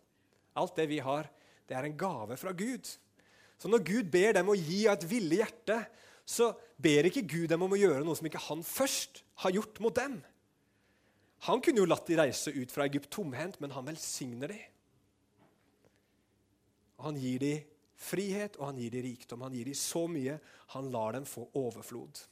Alt 0.55 0.77
det 0.79 0.87
vi 0.91 1.01
har, 1.03 1.27
det 1.67 1.75
er 1.75 1.89
en 1.89 1.97
gave 1.99 2.37
fra 2.39 2.53
Gud. 2.55 2.87
Så 3.59 3.71
når 3.71 3.83
Gud 3.87 4.11
ber 4.13 4.37
dem 4.37 4.51
å 4.51 4.59
gi 4.59 4.85
av 4.87 4.99
et 4.99 5.09
villig 5.11 5.41
hjerte, 5.41 5.79
så 6.25 6.53
ber 6.81 7.09
ikke 7.09 7.27
Gud 7.27 7.49
dem 7.51 7.65
om 7.67 7.75
å 7.75 7.79
gjøre 7.81 8.05
noe 8.07 8.17
som 8.17 8.29
ikke 8.29 8.43
han 8.47 8.63
først 8.65 9.25
har 9.45 9.55
gjort 9.57 9.81
mot 9.83 9.97
dem. 9.97 10.21
Han 11.45 11.61
kunne 11.61 11.83
jo 11.83 11.89
latt 11.89 12.07
de 12.09 12.17
reise 12.17 12.55
ut 12.55 12.73
fra 12.73 12.87
Egypt 12.89 13.11
tomhendt, 13.13 13.59
men 13.61 13.75
han 13.75 13.85
velsigner 13.85 14.55
de. 14.55 14.61
Han 17.05 17.19
gir 17.21 17.43
dem 17.43 17.65
frihet, 18.01 18.57
og 18.57 18.71
han 18.71 18.79
gir 18.81 18.95
dem 18.95 19.05
rikdom. 19.05 19.43
Han 19.45 19.57
gir 19.57 19.69
dem 19.69 19.77
så 19.77 20.07
mye. 20.09 20.39
Han 20.77 20.89
lar 20.95 21.19
dem 21.19 21.27
få 21.29 21.49
overflod. 21.59 22.23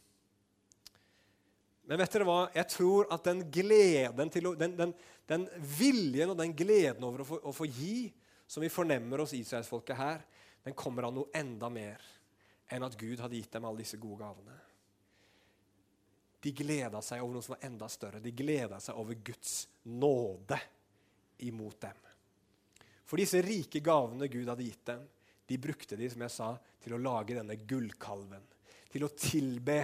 Men 1.92 2.00
vet 2.00 2.14
dere 2.14 2.24
hva? 2.24 2.38
Jeg 2.56 2.68
tror 2.72 3.10
at 3.12 3.26
den 3.26 3.42
gleden 3.52 4.30
til 4.32 4.46
den, 4.56 4.78
den, 4.78 4.94
den, 5.28 5.42
viljen 5.76 6.30
og 6.32 6.38
den 6.38 6.54
gleden 6.56 7.04
over 7.04 7.20
å 7.20 7.26
få, 7.28 7.38
å 7.44 7.52
få 7.52 7.66
gi, 7.68 8.06
som 8.48 8.64
vi 8.64 8.70
fornemmer 8.72 9.20
hos 9.20 9.34
israelsfolket 9.36 9.98
her, 9.98 10.24
den 10.64 10.72
kommer 10.72 11.04
av 11.04 11.12
noe 11.12 11.28
enda 11.36 11.68
mer 11.68 12.00
enn 12.72 12.88
at 12.88 12.96
Gud 12.96 13.20
hadde 13.20 13.36
gitt 13.36 13.52
dem 13.52 13.68
alle 13.68 13.84
disse 13.84 14.00
gode 14.00 14.24
gavene. 14.24 14.56
De 16.40 16.56
gleda 16.56 17.04
seg 17.04 17.20
over 17.20 17.36
noe 17.36 17.44
som 17.44 17.58
var 17.58 17.68
enda 17.68 17.92
større. 17.92 18.24
De 18.24 18.32
gleda 18.40 18.80
seg 18.80 18.96
over 18.96 19.20
Guds 19.28 19.56
nåde 19.92 20.62
imot 21.44 21.76
dem. 21.84 22.04
For 23.04 23.20
disse 23.20 23.44
rike 23.44 23.84
gavene 23.84 24.32
Gud 24.32 24.48
hadde 24.48 24.64
gitt 24.64 24.86
dem, 24.88 25.04
de 25.44 25.60
brukte 25.60 26.00
de, 26.00 26.08
som 26.08 26.24
jeg 26.24 26.32
sa, 26.40 26.54
til 26.80 26.96
å 26.96 27.04
lage 27.04 27.36
denne 27.36 27.60
gullkalven. 27.68 28.48
Til 28.88 29.04
å 29.04 29.12
tilbe 29.12 29.82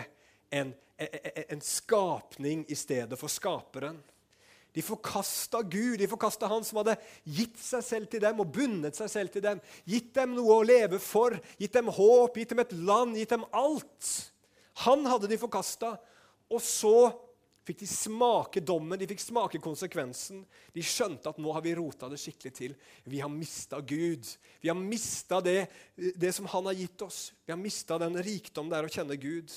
en, 0.50 0.72
en 0.98 1.60
skapning 1.64 2.64
i 2.68 2.76
stedet 2.78 3.18
for 3.18 3.32
skaperen. 3.32 4.00
De 4.76 4.82
forkasta 4.84 5.62
Gud, 5.62 5.98
de 5.98 6.08
forkasta 6.08 6.46
Han 6.46 6.64
som 6.64 6.82
hadde 6.82 6.98
gitt 7.24 7.56
seg 7.58 7.84
selv 7.84 8.10
til 8.12 8.22
dem 8.22 8.42
og 8.42 8.50
bundet 8.54 8.98
seg 8.98 9.08
selv 9.10 9.32
til 9.34 9.42
dem. 9.42 9.62
Gitt 9.88 10.12
dem 10.14 10.36
noe 10.36 10.58
å 10.60 10.66
leve 10.66 11.00
for, 11.02 11.34
gitt 11.58 11.74
dem 11.74 11.88
håp, 11.90 12.36
gitt 12.36 12.52
dem 12.52 12.62
et 12.62 12.74
land, 12.76 13.16
gitt 13.18 13.32
dem 13.32 13.46
alt. 13.56 14.10
Han 14.84 15.06
hadde 15.08 15.30
de 15.30 15.40
forkasta. 15.40 15.96
Og 16.52 16.62
så 16.64 17.08
fikk 17.68 17.82
de 17.82 17.88
smake 17.90 18.62
dommen, 18.64 18.96
de 19.00 19.08
fikk 19.08 19.20
smake 19.20 19.60
konsekvensen. 19.60 20.44
De 20.72 20.84
skjønte 20.84 21.32
at 21.32 21.40
nå 21.42 21.52
har 21.52 21.64
vi 21.64 21.74
rota 21.76 22.08
det 22.08 22.20
skikkelig 22.22 22.54
til. 22.56 22.76
Vi 23.04 23.20
har 23.20 23.32
mista 23.32 23.80
Gud. 23.80 24.30
Vi 24.62 24.70
har 24.70 24.78
mista 24.78 25.42
det, 25.44 25.66
det, 25.96 26.32
som 26.36 26.48
Han 26.48 26.70
har 26.70 26.78
gitt 26.78 27.02
oss. 27.04 27.32
Vi 27.44 27.52
har 27.52 27.60
mista 27.60 27.98
den 28.00 28.16
rikdom 28.24 28.70
det 28.70 28.78
er 28.78 28.88
å 28.88 28.94
kjenne 28.94 29.18
Gud. 29.20 29.52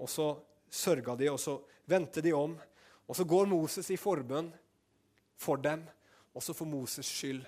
Og 0.00 0.08
så 0.08 0.32
sørga 0.70 1.14
de, 1.18 1.28
og 1.30 1.38
så 1.40 1.58
vendte 1.90 2.22
de 2.24 2.32
om. 2.36 2.56
Og 3.10 3.16
så 3.16 3.26
går 3.26 3.48
Moses 3.50 3.90
i 3.90 3.98
forbønn 4.00 4.50
for 5.40 5.60
dem, 5.60 5.82
og 6.34 6.44
så 6.44 6.54
for 6.54 6.68
Moses 6.68 7.08
skyld 7.08 7.42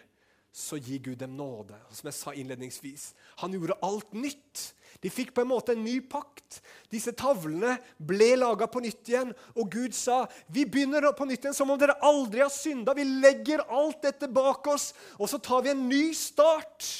så 0.53 0.77
gir 0.77 1.01
Gud 1.01 1.17
dem 1.17 1.33
nåde. 1.37 1.79
Som 1.97 2.11
jeg 2.11 2.15
sa 2.19 2.33
innledningsvis, 2.37 3.15
Han 3.41 3.53
gjorde 3.53 3.79
alt 3.83 4.13
nytt. 4.13 4.75
De 5.01 5.11
fikk 5.11 5.33
på 5.35 5.41
en 5.41 5.49
måte 5.49 5.73
en 5.73 5.85
ny 5.85 6.01
pakt. 6.05 6.61
Disse 6.93 7.15
tavlene 7.17 7.79
ble 7.97 8.35
laga 8.37 8.69
på 8.69 8.83
nytt 8.85 9.09
igjen. 9.09 9.33
Og 9.57 9.71
Gud 9.73 9.97
sa 9.97 10.27
vi 10.53 10.67
begynner 10.69 11.09
på 11.17 11.25
nytt 11.25 11.47
igjen 11.47 11.57
som 11.57 11.73
om 11.73 11.81
dere 11.81 11.97
aldri 12.05 12.45
har 12.45 12.53
synda. 12.53 12.93
Vi 12.93 13.07
legger 13.09 13.65
alt 13.65 14.03
dette 14.05 14.29
bak 14.29 14.69
oss, 14.69 14.93
og 15.17 15.31
så 15.33 15.41
tar 15.41 15.65
vi 15.65 15.73
en 15.73 15.89
ny 15.89 16.13
start. 16.13 16.91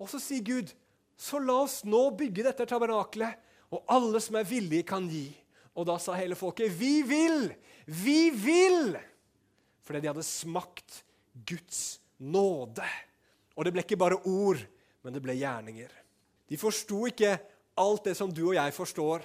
Og 0.00 0.08
så 0.10 0.18
sier 0.22 0.42
Gud 0.44 0.72
så 1.16 1.40
la 1.42 1.60
oss 1.64 1.82
nå 1.86 2.08
bygge 2.18 2.46
dette 2.46 2.66
tabernakelet. 2.68 3.40
Og 3.74 3.82
alle 3.90 4.20
som 4.22 4.36
er 4.38 4.46
villige, 4.46 4.86
kan 4.86 5.06
gi. 5.10 5.28
Og 5.74 5.86
da 5.88 5.98
sa 5.98 6.14
hele 6.14 6.38
folket, 6.38 6.70
'Vi 6.70 7.02
vil! 7.02 7.54
Vi 7.86 8.30
vil!' 8.30 8.98
Fordi 9.82 10.00
de 10.00 10.08
hadde 10.08 10.22
smakt 10.22 11.04
Guds 11.46 12.00
nåde. 12.18 12.86
Og 13.56 13.64
det 13.64 13.72
ble 13.72 13.82
ikke 13.82 14.00
bare 14.00 14.20
ord, 14.24 14.58
men 15.02 15.12
det 15.12 15.22
ble 15.22 15.34
gjerninger. 15.36 15.90
De 16.48 16.56
forsto 16.56 17.06
ikke 17.06 17.38
alt 17.76 18.04
det 18.04 18.16
som 18.16 18.32
du 18.32 18.48
og 18.48 18.54
jeg 18.54 18.72
forstår, 18.72 19.24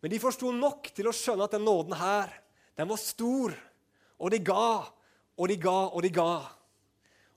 men 0.00 0.10
de 0.10 0.20
forsto 0.22 0.52
nok 0.54 0.92
til 0.94 1.08
å 1.10 1.14
skjønne 1.14 1.48
at 1.48 1.56
den 1.56 1.64
nåden 1.66 1.96
her, 1.98 2.30
den 2.78 2.88
var 2.88 3.00
stor. 3.02 3.54
Og 4.18 4.30
de 4.30 4.38
ga, 4.38 4.86
og 5.38 5.50
de 5.50 5.56
ga, 5.58 5.78
og 5.90 6.02
de 6.02 6.10
ga. 6.14 6.30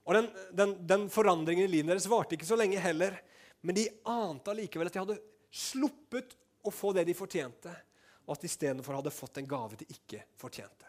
Og 0.06 0.14
den, 0.14 0.28
den, 0.54 0.74
den 0.86 1.08
forandringen 1.10 1.66
i 1.66 1.70
livet 1.70 1.90
deres 1.90 2.08
varte 2.10 2.36
ikke 2.36 2.46
så 2.46 2.58
lenge 2.58 2.80
heller, 2.82 3.16
men 3.62 3.78
de 3.78 3.86
ante 4.08 4.50
allikevel 4.50 4.90
at 4.90 4.96
de 4.96 5.02
hadde 5.02 5.20
sluppet 5.52 6.34
å 6.62 6.70
få 6.74 6.92
det 6.96 7.06
de 7.08 7.16
fortjente, 7.16 7.72
og 8.26 8.34
at 8.34 8.44
de 8.44 8.50
istedenfor 8.50 8.98
hadde 8.98 9.14
fått 9.14 9.40
en 9.40 9.48
gave 9.50 9.78
de 9.78 9.88
ikke 9.90 10.22
fortjente. 10.38 10.88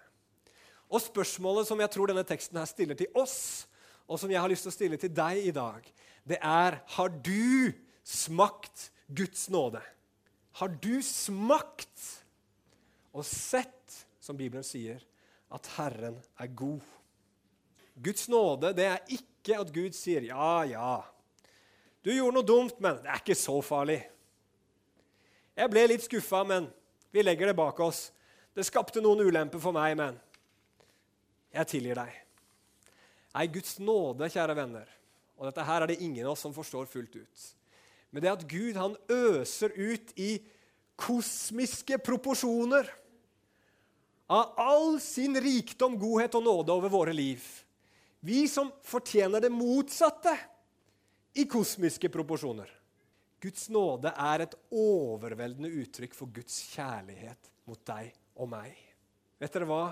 Og 0.93 1.01
Spørsmålet 1.01 1.69
som 1.69 1.79
jeg 1.81 1.89
tror 1.93 2.11
denne 2.11 2.25
teksten 2.27 2.59
her 2.59 2.69
stiller 2.69 2.97
til 2.97 3.13
oss, 3.17 3.65
og 4.05 4.19
som 4.19 4.31
jeg 4.31 4.41
har 4.41 4.51
lyst 4.51 4.67
til 4.67 4.73
å 4.73 4.75
stille 4.75 4.99
til 5.01 5.13
deg 5.15 5.47
i 5.47 5.53
dag, 5.55 5.85
det 6.27 6.37
er 6.37 6.81
har 6.95 7.13
du 7.23 7.73
smakt 8.05 8.89
Guds 9.07 9.47
nåde? 9.53 9.81
Har 10.59 10.69
du 10.83 11.01
smakt 11.01 12.09
og 13.13 13.25
sett, 13.25 14.05
som 14.21 14.37
Bibelen 14.37 14.65
sier, 14.65 15.01
at 15.53 15.69
Herren 15.77 16.19
er 16.41 16.51
god? 16.53 16.83
Guds 17.93 18.27
nåde 18.31 18.73
det 18.77 18.85
er 18.89 19.13
ikke 19.13 19.59
at 19.61 19.73
Gud 19.73 19.93
sier 19.97 20.21
'ja, 20.21 20.65
ja'. 20.65 21.12
Du 22.03 22.11
gjorde 22.11 22.35
noe 22.35 22.47
dumt, 22.47 22.79
men 22.83 22.99
det 22.99 23.11
er 23.11 23.21
ikke 23.21 23.37
så 23.39 23.55
farlig. 23.63 24.01
Jeg 25.55 25.71
ble 25.71 25.85
litt 25.87 26.03
skuffa, 26.03 26.41
men 26.47 26.67
vi 27.13 27.23
legger 27.23 27.49
det 27.49 27.55
bak 27.55 27.79
oss. 27.85 28.09
Det 28.53 28.65
skapte 28.67 29.01
noen 29.01 29.23
ulemper 29.23 29.61
for 29.61 29.75
meg, 29.75 29.95
men 29.97 30.17
jeg 31.53 31.69
tilgir 31.71 32.01
deg. 32.01 32.17
Nei, 33.33 33.45
Guds 33.53 33.77
nåde, 33.81 34.29
kjære 34.29 34.57
venner, 34.57 34.89
og 35.39 35.47
dette 35.47 35.65
her 35.65 35.85
er 35.85 35.93
det 35.93 36.01
ingen 36.03 36.27
av 36.27 36.33
oss 36.35 36.43
som 36.45 36.53
forstår 36.53 36.89
fullt 36.91 37.15
ut. 37.17 37.45
Men 38.13 38.25
det 38.25 38.33
at 38.33 38.45
Gud 38.49 38.77
han 38.77 38.97
øser 39.09 39.73
ut 39.73 40.11
i 40.19 40.35
kosmiske 40.99 41.97
proporsjoner 42.03 42.89
av 44.29 44.53
all 44.59 44.99
sin 45.01 45.37
rikdom, 45.41 45.95
godhet 46.01 46.35
og 46.37 46.45
nåde 46.45 46.75
over 46.75 46.91
våre 46.93 47.15
liv. 47.15 47.41
Vi 48.23 48.43
som 48.51 48.69
fortjener 48.85 49.41
det 49.43 49.51
motsatte 49.53 50.35
i 51.33 51.45
kosmiske 51.49 52.09
proporsjoner. 52.13 52.69
Guds 53.43 53.67
nåde 53.73 54.11
er 54.13 54.45
et 54.45 54.55
overveldende 54.71 55.71
uttrykk 55.83 56.15
for 56.15 56.31
Guds 56.31 56.61
kjærlighet 56.71 57.51
mot 57.67 57.79
deg 57.87 58.13
og 58.39 58.49
meg. 58.53 58.75
Vet 59.41 59.55
dere 59.55 59.67
hva? 59.67 59.85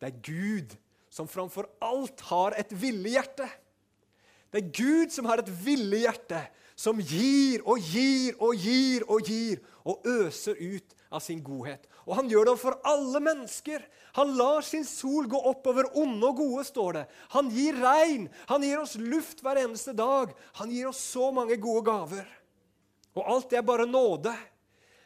Det 0.00 0.10
er 0.10 0.24
Gud 0.26 0.74
som 1.12 1.28
framfor 1.30 1.68
alt 1.84 2.20
har 2.28 2.56
et 2.60 2.72
villig 2.76 3.14
hjerte. 3.14 3.46
Det 4.52 4.60
er 4.60 4.74
Gud 4.76 5.14
som 5.14 5.28
har 5.30 5.40
et 5.40 5.48
villig 5.64 6.02
hjerte, 6.04 6.42
som 6.82 6.98
gir 6.98 7.62
og 7.68 7.78
gir 7.78 8.34
og 8.42 8.58
gir 8.58 9.06
og 9.06 9.28
gir 9.28 9.62
og 9.86 10.06
øser 10.08 10.58
ut 10.58 10.96
av 11.12 11.22
sin 11.22 11.42
godhet. 11.44 11.84
Og 12.08 12.16
han 12.18 12.30
gjør 12.30 12.50
det 12.50 12.58
for 12.58 12.78
alle 12.88 13.20
mennesker. 13.22 13.82
Han 14.18 14.32
lar 14.38 14.64
sin 14.66 14.84
sol 14.88 15.28
gå 15.30 15.38
opp 15.52 15.68
over 15.70 15.92
onde 15.98 16.26
og 16.26 16.40
gode, 16.40 16.64
står 16.66 16.96
det. 16.98 17.04
Han 17.36 17.50
gir 17.54 17.78
regn, 17.78 18.26
han 18.50 18.66
gir 18.66 18.80
oss 18.82 18.96
luft 18.98 19.44
hver 19.44 19.60
eneste 19.62 19.94
dag. 19.96 20.32
Han 20.58 20.72
gir 20.74 20.90
oss 20.90 21.02
så 21.12 21.30
mange 21.34 21.60
gode 21.62 21.84
gaver. 21.86 22.26
Og 23.14 23.28
alt 23.28 23.52
det 23.52 23.60
er 23.60 23.68
bare 23.68 23.86
nåde. 23.86 24.34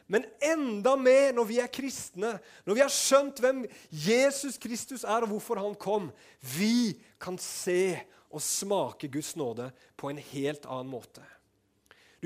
Men 0.07 0.25
enda 0.39 0.95
mer 0.95 1.33
når 1.35 1.49
vi 1.49 1.59
er 1.59 1.69
kristne, 1.69 2.37
når 2.65 2.77
vi 2.77 2.85
har 2.85 2.93
skjønt 2.93 3.41
hvem 3.43 3.65
Jesus 3.91 4.55
Kristus 4.57 5.03
er, 5.03 5.27
og 5.27 5.33
hvorfor 5.35 5.59
han 5.59 5.75
kom. 5.75 6.09
Vi 6.39 6.95
kan 7.21 7.37
se 7.37 7.97
og 8.31 8.41
smake 8.41 9.11
Guds 9.11 9.35
nåde 9.37 9.69
på 9.99 10.09
en 10.09 10.21
helt 10.31 10.65
annen 10.65 10.95
måte. 10.95 11.21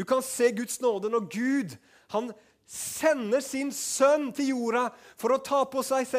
Du 0.02 0.06
kan 0.10 0.24
se 0.26 0.50
Guds 0.58 0.80
nåde 0.82 1.12
når 1.14 1.28
Gud 1.30 1.74
han 2.10 2.32
sender 2.66 3.44
sin 3.46 3.70
sønn 3.76 4.32
til 4.34 4.48
jorda 4.56 4.88
for 5.20 5.36
å 5.36 5.44
ta 5.46 5.60
på 5.70 5.84
seg 5.86 6.10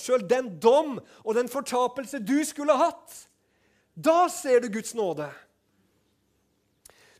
sjøl 0.00 0.24
den 0.24 0.54
dom 0.62 0.94
og 1.20 1.34
den 1.36 1.50
fortapelse 1.52 2.22
du 2.24 2.38
skulle 2.48 2.78
hatt. 2.80 3.18
Da 3.92 4.30
ser 4.32 4.64
du 4.64 4.70
Guds 4.72 4.96
nåde. 4.96 5.28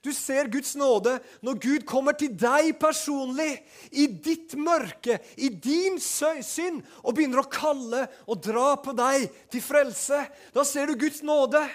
Du 0.00 0.14
ser 0.16 0.48
Guds 0.48 0.72
nåde 0.80 1.18
når 1.44 1.60
Gud 1.60 1.86
kommer 1.88 2.16
til 2.16 2.32
deg 2.40 2.72
personlig, 2.80 3.58
i 3.92 4.06
ditt 4.08 4.56
mørke, 4.56 5.18
i 5.36 5.50
din 5.52 6.00
synd, 6.00 6.84
og 7.04 7.18
begynner 7.18 7.44
å 7.44 7.50
kalle 7.52 8.06
og 8.24 8.40
dra 8.48 8.78
på 8.80 8.96
deg 8.96 9.28
til 9.52 9.64
frelse. 9.64 10.24
Da 10.56 10.64
ser 10.64 10.88
du 10.88 10.96
Guds 11.04 11.20
nåde. 11.26 11.66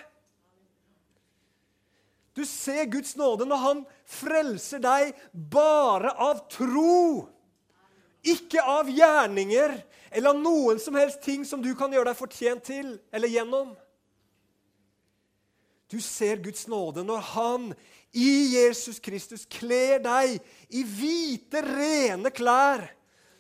Du 2.34 2.46
ser 2.48 2.86
Guds 2.86 3.16
nåde 3.20 3.46
når 3.48 3.62
han 3.66 3.84
frelser 4.08 4.80
deg 4.84 5.16
bare 5.34 6.14
av 6.16 6.46
tro. 6.52 7.28
Ikke 8.24 8.64
av 8.64 8.90
gjerninger 8.92 9.74
eller 10.12 10.32
av 10.32 10.40
noen 10.40 10.80
som 10.80 10.96
helst 11.00 11.24
ting 11.26 11.44
som 11.48 11.64
du 11.64 11.74
kan 11.76 11.92
gjøre 11.92 12.12
deg 12.12 12.20
fortjent 12.20 12.64
til 12.68 12.94
eller 13.12 13.32
gjennom. 13.32 13.74
Du 15.92 16.00
ser 16.00 16.40
Guds 16.40 16.70
nåde 16.72 17.04
når 17.04 17.26
han 17.34 17.72
i 18.16 18.56
Jesus 18.56 19.00
Kristus 19.04 19.44
kler 19.48 20.00
deg 20.04 20.38
i 20.72 20.84
hvite, 20.88 21.64
rene 21.64 22.32
klær, 22.32 22.86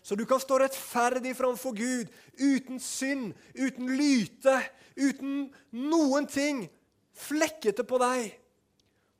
så 0.04 0.18
du 0.18 0.26
kan 0.28 0.42
stå 0.42 0.58
rettferdig 0.60 1.36
framfor 1.38 1.76
Gud 1.78 2.12
uten 2.40 2.80
synd, 2.82 3.32
uten 3.56 3.92
lyte, 3.96 4.58
uten 5.00 5.52
noen 5.72 6.28
ting 6.28 6.66
flekkete 7.16 7.86
på 7.88 8.00
deg. 8.02 8.41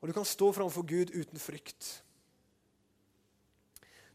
Og 0.02 0.10
du 0.10 0.16
kan 0.18 0.26
stå 0.26 0.50
framfor 0.54 0.86
Gud 0.88 1.14
uten 1.14 1.40
frykt. 1.40 2.02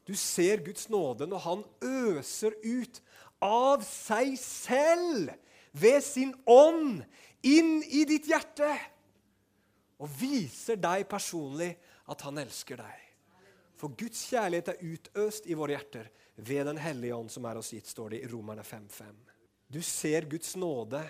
Du 0.06 0.14
ser 0.18 0.62
Guds 0.66 0.88
nåde 0.90 1.26
når 1.26 1.42
han 1.46 1.64
øser 1.82 2.54
ut 2.62 3.00
av 3.42 3.82
seg 3.86 4.36
selv 4.38 5.32
ved 5.76 6.02
sin 6.04 6.32
ånd 6.48 7.02
inn 7.46 7.80
i 7.84 8.04
ditt 8.08 8.28
hjerte 8.30 8.68
og 10.02 10.10
viser 10.20 10.78
deg 10.80 11.06
personlig 11.10 11.72
at 12.10 12.22
han 12.26 12.38
elsker 12.42 12.80
deg. 12.80 13.02
For 13.76 13.92
Guds 13.98 14.22
kjærlighet 14.30 14.70
er 14.72 14.84
utøst 14.84 15.48
i 15.50 15.56
våre 15.58 15.76
hjerter 15.76 16.08
ved 16.36 16.66
Den 16.68 16.78
hellige 16.80 17.16
ånd 17.16 17.30
som 17.32 17.44
er 17.48 17.58
oss 17.60 17.72
gitt, 17.72 17.88
står 17.88 18.14
det 18.14 18.22
i 18.24 18.28
Romerne 18.30 18.64
5.5. 18.64 19.12
Du 19.68 19.80
ser 19.82 20.28
Guds 20.30 20.54
nåde 20.56 21.02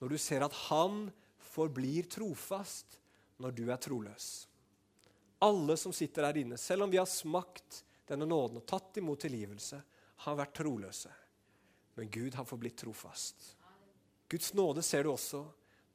når 0.00 0.12
du 0.12 0.18
ser 0.20 0.44
at 0.44 0.54
han 0.68 1.06
forblir 1.54 2.08
trofast 2.10 2.98
når 3.42 3.56
du 3.56 3.66
er 3.70 3.80
troløs. 3.80 4.46
Alle 5.44 5.76
som 5.76 5.92
sitter 5.92 6.24
her 6.28 6.40
inne, 6.40 6.56
selv 6.60 6.86
om 6.86 6.92
vi 6.92 7.00
har 7.00 7.08
smakt 7.10 7.82
denne 8.08 8.28
nåden 8.28 8.60
og 8.60 8.66
tatt 8.68 8.96
imot 9.00 9.20
tilgivelse, 9.26 9.80
har 10.24 10.38
vært 10.38 10.56
troløse. 10.56 11.12
Men 11.96 12.08
Gud 12.12 12.36
har 12.38 12.48
forblitt 12.48 12.78
trofast. 12.80 13.52
Guds 14.30 14.54
nåde 14.56 14.82
ser 14.84 15.06
du 15.06 15.12
også 15.12 15.44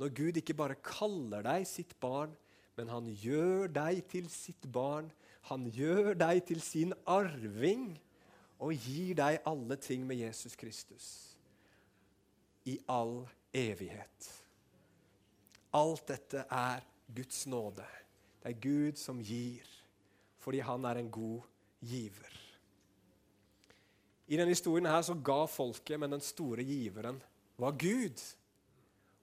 når 0.01 0.13
Gud 0.17 0.37
ikke 0.39 0.57
bare 0.57 0.79
kaller 0.81 1.43
deg 1.45 1.65
sitt 1.69 1.93
barn, 2.01 2.31
men 2.77 2.89
han 2.89 3.09
gjør 3.21 3.67
deg 3.69 3.99
til 4.09 4.29
sitt 4.33 4.65
barn. 4.73 5.11
Han 5.51 5.67
gjør 5.69 6.15
deg 6.17 6.41
til 6.47 6.61
sin 6.63 6.95
arving 7.05 7.91
og 8.61 8.73
gir 8.73 9.17
deg 9.19 9.41
alle 9.49 9.77
ting 9.81 10.05
med 10.09 10.21
Jesus 10.21 10.55
Kristus 10.57 11.09
i 12.69 12.77
all 12.89 13.23
evighet. 13.57 14.29
Alt 15.77 16.07
dette 16.11 16.45
er 16.45 16.83
Guds 17.15 17.45
nåde. 17.47 17.85
Det 18.41 18.51
er 18.51 18.61
Gud 18.61 18.99
som 18.99 19.19
gir, 19.21 19.67
fordi 20.41 20.61
han 20.65 20.85
er 20.85 21.01
en 21.01 21.11
god 21.11 21.41
giver. 21.85 22.37
I 24.31 24.37
denne 24.39 24.53
historien 24.53 24.87
her 24.87 25.01
så 25.03 25.17
ga 25.19 25.43
folket, 25.49 25.99
men 25.99 26.13
den 26.15 26.23
store 26.23 26.63
giveren 26.63 27.19
var 27.59 27.75
Gud. 27.75 28.21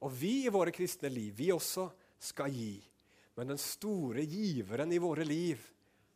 Og 0.04 0.12
vi 0.14 0.44
i 0.44 0.52
våre 0.52 0.74
kristne 0.74 1.10
liv, 1.10 1.32
vi 1.38 1.50
også 1.54 1.88
skal 2.20 2.52
gi. 2.52 2.76
Men 3.38 3.54
den 3.54 3.60
store 3.62 4.24
giveren 4.28 4.92
i 4.92 5.00
våre 5.02 5.24
liv, 5.26 5.62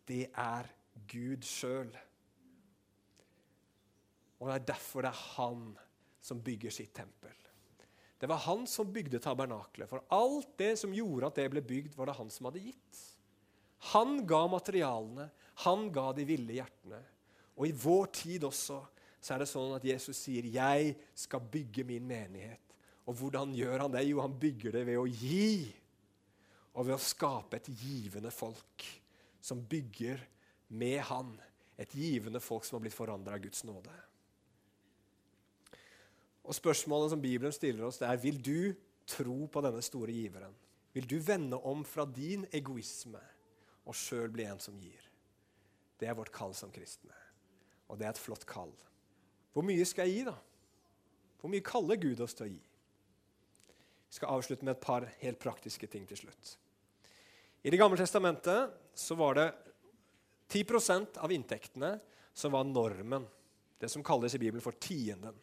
det 0.06 0.26
er 0.28 0.68
Gud 1.08 1.46
sjøl. 1.46 1.90
Og 4.42 4.48
det 4.50 4.54
er 4.54 4.68
derfor 4.74 5.06
det 5.06 5.12
er 5.12 5.24
han 5.37 5.64
som 6.22 6.42
bygger 6.42 6.74
sitt 6.74 6.92
tempel. 6.94 7.41
Det 8.22 8.28
var 8.30 8.44
han 8.44 8.66
som 8.70 8.87
bygde 8.94 9.18
tabernaklet. 9.18 9.88
For 9.90 10.04
alt 10.14 10.52
det 10.61 10.76
som 10.78 10.92
gjorde 10.94 11.26
at 11.26 11.38
det 11.40 11.48
ble 11.50 11.62
bygd, 11.66 11.96
var 11.98 12.06
det 12.06 12.14
han 12.14 12.28
som 12.30 12.46
hadde 12.46 12.61
gitt. 12.62 13.00
Han 13.90 14.20
ga 14.30 14.44
materialene, 14.46 15.26
han 15.64 15.88
ga 15.90 16.04
de 16.14 16.26
ville 16.28 16.54
hjertene. 16.54 17.00
Og 17.58 17.66
i 17.66 17.72
vår 17.74 18.12
tid 18.14 18.46
også 18.46 18.78
så 19.18 19.35
er 19.35 19.42
det 19.42 19.48
sånn 19.50 19.74
at 19.74 19.85
Jesus 19.87 20.20
sier, 20.22 20.46
'Jeg 20.46 20.94
skal 21.14 21.40
bygge 21.40 21.82
min 21.87 22.06
menighet'. 22.06 22.78
Og 23.06 23.18
hvordan 23.18 23.54
gjør 23.58 23.80
han 23.80 23.90
det? 23.90 24.06
Jo, 24.06 24.20
han 24.20 24.38
bygger 24.38 24.70
det 24.70 24.87
ved 24.87 24.98
å 24.98 25.06
gi. 25.06 25.74
Og 26.74 26.87
ved 26.87 26.94
å 26.94 27.02
skape 27.02 27.58
et 27.58 27.66
givende 27.66 28.30
folk 28.30 28.87
som 29.40 29.66
bygger 29.66 30.22
med 30.68 31.00
han 31.11 31.40
Et 31.78 31.94
givende 31.96 32.38
folk 32.38 32.64
som 32.64 32.76
har 32.76 32.82
blitt 32.82 32.94
forandra 32.94 33.35
av 33.35 33.40
Guds 33.40 33.64
nåde. 33.64 33.90
Og 36.42 36.57
Spørsmålet 36.57 37.12
som 37.12 37.22
Bibelen 37.22 37.55
stiller 37.55 37.87
oss, 37.87 38.00
det 38.00 38.09
er 38.09 38.20
vil 38.22 38.40
du 38.42 38.72
tro 39.07 39.46
på 39.46 39.62
denne 39.64 39.83
store 39.85 40.14
giveren. 40.14 40.55
Vil 40.92 41.07
du 41.09 41.18
vende 41.24 41.57
om 41.57 41.85
fra 41.88 42.05
din 42.05 42.44
egoisme 42.52 43.20
og 43.87 43.96
sjøl 43.96 44.31
bli 44.33 44.46
en 44.46 44.61
som 44.61 44.76
gir? 44.78 45.00
Det 45.98 46.09
er 46.09 46.18
vårt 46.18 46.33
kall 46.35 46.55
som 46.55 46.72
kristne. 46.74 47.14
Og 47.88 47.98
det 47.98 48.07
er 48.07 48.14
et 48.14 48.20
flott 48.20 48.44
kall. 48.48 48.72
Hvor 49.52 49.64
mye 49.66 49.85
skal 49.87 50.09
jeg 50.09 50.18
gi, 50.18 50.24
da? 50.28 50.37
Hvor 51.40 51.52
mye 51.52 51.64
kaller 51.64 52.00
Gud 52.00 52.20
oss 52.24 52.35
til 52.38 52.46
å 52.46 52.52
gi? 52.52 52.61
Vi 54.12 54.18
skal 54.18 54.35
avslutte 54.35 54.66
med 54.66 54.76
et 54.76 54.85
par 54.85 55.07
helt 55.22 55.40
praktiske 55.40 55.88
ting 55.88 56.05
til 56.09 56.18
slutt. 56.20 56.57
I 57.62 57.70
Det 57.70 57.78
gamle 57.78 57.96
testamentet 57.96 58.72
så 58.98 59.14
var 59.16 59.38
det 59.38 59.46
10% 60.52 61.16
av 61.22 61.33
inntektene 61.33 61.94
som 62.35 62.52
var 62.52 62.66
normen. 62.68 63.24
Det 63.78 63.88
som 63.88 64.05
kalles 64.05 64.35
i 64.35 64.40
Bibelen 64.42 64.64
for 64.64 64.76
tienden. 64.76 65.38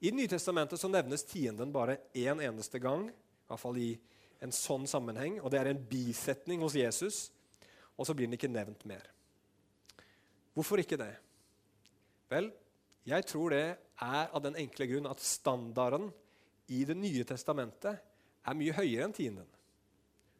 I 0.00 0.10
Det 0.10 0.16
nye 0.16 0.30
testamentet 0.30 0.80
så 0.80 0.88
nevnes 0.90 1.24
tienden 1.26 1.72
bare 1.74 1.98
én 2.14 2.38
eneste 2.42 2.78
gang, 2.78 3.08
i 3.10 3.48
hvert 3.50 3.60
fall 3.60 3.78
i 3.82 3.90
en 4.44 4.54
sånn 4.54 4.86
sammenheng, 4.86 5.40
og 5.42 5.50
det 5.50 5.58
er 5.58 5.72
en 5.72 5.84
bisetning 5.90 6.62
hos 6.62 6.76
Jesus, 6.78 7.32
og 7.98 8.06
så 8.06 8.14
blir 8.14 8.28
den 8.28 8.38
ikke 8.38 8.50
nevnt 8.50 8.84
mer. 8.86 9.02
Hvorfor 10.54 10.78
ikke 10.78 10.98
det? 11.00 11.12
Vel, 12.30 12.52
jeg 13.08 13.26
tror 13.26 13.54
det 13.54 13.64
er 14.04 14.30
av 14.30 14.42
den 14.44 14.58
enkle 14.60 14.86
grunn 14.90 15.10
at 15.10 15.22
standarden 15.24 16.10
i 16.68 16.84
Det 16.84 16.94
nye 16.98 17.24
testamentet 17.24 17.96
er 18.44 18.56
mye 18.58 18.74
høyere 18.76 19.06
enn 19.06 19.14
tienden. 19.16 19.46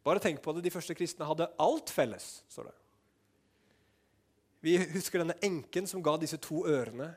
Bare 0.04 0.20
tenk 0.22 0.42
på 0.44 0.52
det, 0.54 0.62
de 0.66 0.72
første 0.72 0.94
kristne 0.94 1.26
hadde 1.26 1.48
alt 1.58 1.90
felles. 1.90 2.42
står 2.48 2.68
det. 2.68 2.74
Vi 4.60 4.76
husker 4.92 5.22
denne 5.22 5.38
enken 5.42 5.86
som 5.86 6.02
ga 6.02 6.16
disse 6.20 6.38
to 6.42 6.64
ørene. 6.68 7.12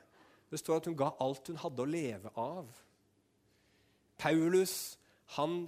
Det 0.51 0.59
står 0.59 0.81
at 0.81 0.89
hun 0.89 0.97
ga 0.99 1.13
alt 1.23 1.47
hun 1.47 1.59
hadde 1.61 1.83
å 1.83 1.89
leve 1.89 2.31
av. 2.39 2.67
Paulus 4.21 4.75
han 5.37 5.63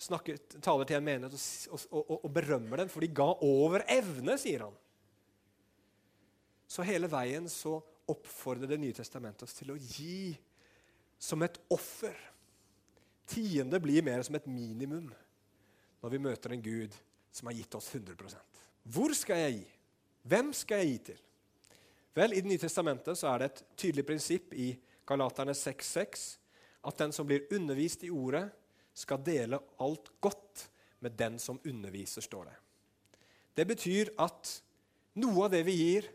snakker, 0.00 0.38
taler 0.64 0.88
til 0.88 0.98
en 0.98 1.06
menighet 1.06 1.34
og, 1.68 1.82
og, 1.90 2.00
og, 2.00 2.16
og, 2.16 2.30
berømmer 2.32 2.82
dem, 2.82 2.90
for 2.92 3.04
de 3.04 3.12
ga 3.14 3.28
over 3.44 3.84
evne, 3.92 4.36
sier 4.40 4.64
han. 4.66 4.78
Så 6.68 6.86
hele 6.88 7.10
veien 7.12 7.46
så 7.52 7.76
oppfordrer 8.10 8.68
Det 8.68 8.76
nye 8.80 8.96
testamentet 8.96 9.46
oss 9.46 9.54
til 9.56 9.70
å 9.72 9.78
gi 9.80 10.34
som 11.20 11.40
et 11.44 11.56
offer. 11.72 12.16
Tiende 13.28 13.80
blir 13.80 14.04
mer 14.04 14.24
som 14.26 14.36
et 14.36 14.48
minimum 14.50 15.06
når 16.02 16.12
vi 16.12 16.20
møter 16.20 16.52
en 16.52 16.64
Gud 16.64 16.96
som 17.32 17.48
har 17.48 17.56
gitt 17.56 17.76
oss 17.78 17.86
100% 17.96 18.58
Hvor 18.92 19.14
skal 19.16 19.40
jeg 19.46 19.54
gi? 19.54 19.70
Hvem 20.28 20.50
skal 20.56 20.82
jeg 20.82 20.90
gi 20.90 20.98
til? 21.08 21.22
Vel, 22.14 22.32
I 22.32 22.40
Det 22.40 22.48
nye 22.48 22.62
testamentet 22.62 23.18
så 23.18 23.32
er 23.32 23.40
det 23.42 23.46
et 23.50 23.62
tydelig 23.76 24.04
prinsipp 24.06 24.52
i 24.54 24.68
Galaterne 25.06 25.54
6,6 25.56 26.26
at 26.84 27.00
den 27.00 27.12
som 27.12 27.26
blir 27.26 27.48
undervist 27.56 28.04
i 28.04 28.10
ordet, 28.12 28.44
skal 28.94 29.22
dele 29.26 29.58
alt 29.82 30.12
godt 30.22 30.68
med 31.02 31.16
den 31.18 31.38
som 31.42 31.58
underviser, 31.64 32.22
står 32.22 32.44
det. 32.44 32.54
Det 33.54 33.64
betyr 33.66 34.12
at 34.22 34.50
noe 35.18 35.46
av 35.46 35.50
det 35.50 35.64
vi 35.66 35.74
gir, 35.74 36.06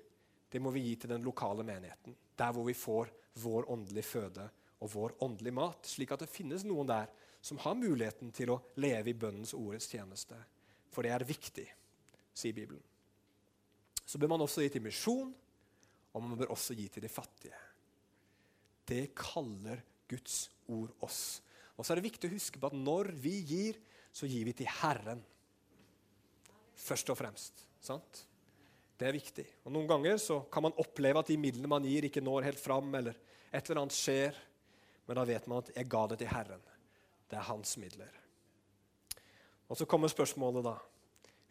det 0.49 0.62
må 0.63 0.71
vi 0.71 0.85
gi 0.85 0.93
til 1.01 1.12
den 1.12 1.25
lokale 1.25 1.65
menigheten. 1.67 2.15
Der 2.39 2.53
hvor 2.55 2.63
vi 2.67 2.77
får 2.77 3.12
vår 3.43 3.67
åndelige 3.71 4.07
føde 4.07 4.45
og 4.79 4.91
vår 4.93 5.17
åndelige 5.25 5.57
mat. 5.57 5.83
Slik 5.83 6.13
at 6.15 6.23
det 6.23 6.31
finnes 6.31 6.63
noen 6.67 6.88
der 6.88 7.12
som 7.41 7.59
har 7.65 7.75
muligheten 7.75 8.31
til 8.35 8.53
å 8.55 8.62
leve 8.79 9.12
i 9.12 9.17
bønnens 9.17 9.53
ordets 9.57 9.89
tjeneste. 9.91 10.39
For 10.91 11.03
det 11.03 11.12
er 11.15 11.27
viktig, 11.27 11.67
sier 12.33 12.55
Bibelen. 12.55 12.83
Så 14.05 14.17
bør 14.17 14.33
man 14.33 14.47
også 14.47 14.63
gi 14.63 14.71
til 14.73 14.88
misjon, 14.88 15.35
og 16.13 16.24
man 16.24 16.38
bør 16.39 16.54
også 16.56 16.76
gi 16.78 16.88
til 16.89 17.06
de 17.06 17.12
fattige. 17.12 17.60
Det 18.89 19.12
kaller 19.17 19.84
Guds 20.10 20.50
ord 20.67 20.95
oss. 21.06 21.41
Og 21.78 21.86
så 21.86 21.93
er 21.93 22.00
det 22.00 22.10
viktig 22.10 22.30
å 22.30 22.34
huske 22.34 22.60
på 22.60 22.72
at 22.72 22.78
når 22.78 23.12
vi 23.22 23.36
gir, 23.45 23.78
så 24.12 24.28
gir 24.28 24.48
vi 24.50 24.56
til 24.58 24.72
Herren. 24.82 25.22
Først 26.80 27.12
og 27.13 27.19
fremst. 27.19 27.65
sant? 27.80 28.26
Det 29.00 29.08
er 29.08 29.15
viktig. 29.15 29.45
Og 29.63 29.72
Noen 29.72 29.88
ganger 29.88 30.17
så 30.19 30.41
kan 30.52 30.65
man 30.65 30.76
oppleve 30.82 31.22
at 31.22 31.30
de 31.32 31.38
midlene 31.39 31.69
man 31.72 31.86
gir, 31.88 32.10
ikke 32.10 32.24
når 32.24 32.50
helt 32.50 32.60
fram, 32.60 32.89
eller 33.00 33.15
et 33.48 33.69
eller 33.69 33.86
annet 33.86 33.95
skjer. 33.95 34.36
Men 35.08 35.15
da 35.15 35.24
vet 35.26 35.48
man 35.48 35.63
at 35.63 35.72
'jeg 35.76 35.89
ga 35.89 36.08
det 36.08 36.17
til 36.19 36.28
Herren'. 36.28 36.67
Det 37.30 37.38
er 37.38 37.48
hans 37.48 37.78
midler. 37.78 38.12
Og 39.69 39.78
Så 39.78 39.86
kommer 39.86 40.08
spørsmålet, 40.08 40.63
da. 40.63 40.78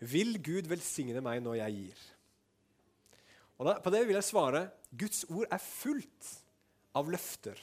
Vil 0.00 0.42
Gud 0.42 0.68
velsigne 0.68 1.20
meg 1.20 1.42
når 1.42 1.54
jeg 1.54 1.72
gir? 1.72 1.98
Og 3.58 3.66
da, 3.66 3.78
På 3.82 3.90
det 3.90 4.04
vil 4.06 4.18
jeg 4.18 4.26
svare 4.26 4.68
Guds 4.98 5.24
ord 5.28 5.46
er 5.50 5.62
fullt 5.62 6.34
av 6.96 7.10
løfter 7.10 7.58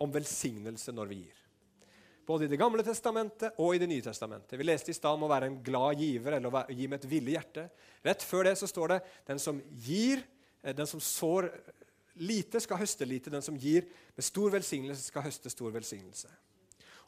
om 0.00 0.12
velsignelse 0.12 0.92
når 0.94 1.10
vi 1.10 1.20
gir. 1.24 1.36
Både 2.28 2.46
i 2.46 2.50
Det 2.52 2.60
gamle 2.60 2.84
testamentet 2.86 3.58
og 3.58 3.74
i 3.74 3.80
Det 3.82 3.88
nye 3.90 4.04
testamentet. 4.04 4.58
Vi 4.58 4.66
leste 4.68 4.92
i 4.92 4.96
stad 4.96 5.16
om 5.16 5.26
å 5.26 5.32
være 5.32 5.50
en 5.50 5.62
glad 5.66 5.98
giver 5.98 6.36
eller 6.36 6.52
å 6.52 6.64
gi 6.68 6.86
med 6.86 7.00
et 7.00 7.10
villig 7.10 7.34
hjerte. 7.34 7.66
Rett 8.06 8.22
før 8.22 8.46
det 8.46 8.56
så 8.60 8.68
står 8.70 8.94
det 8.94 9.00
den 9.26 9.42
som 9.42 9.60
gir, 9.82 10.22
eh, 10.62 10.76
den 10.76 10.86
som 10.86 11.00
sår 11.00 11.50
lite, 12.20 12.60
skal 12.60 12.78
høste 12.78 13.08
lite. 13.08 13.30
Den 13.30 13.42
som 13.42 13.56
gir 13.56 13.88
med 14.14 14.24
stor 14.24 14.50
velsignelse, 14.50 15.08
skal 15.08 15.22
høste 15.22 15.50
stor 15.50 15.72
velsignelse. 15.72 16.28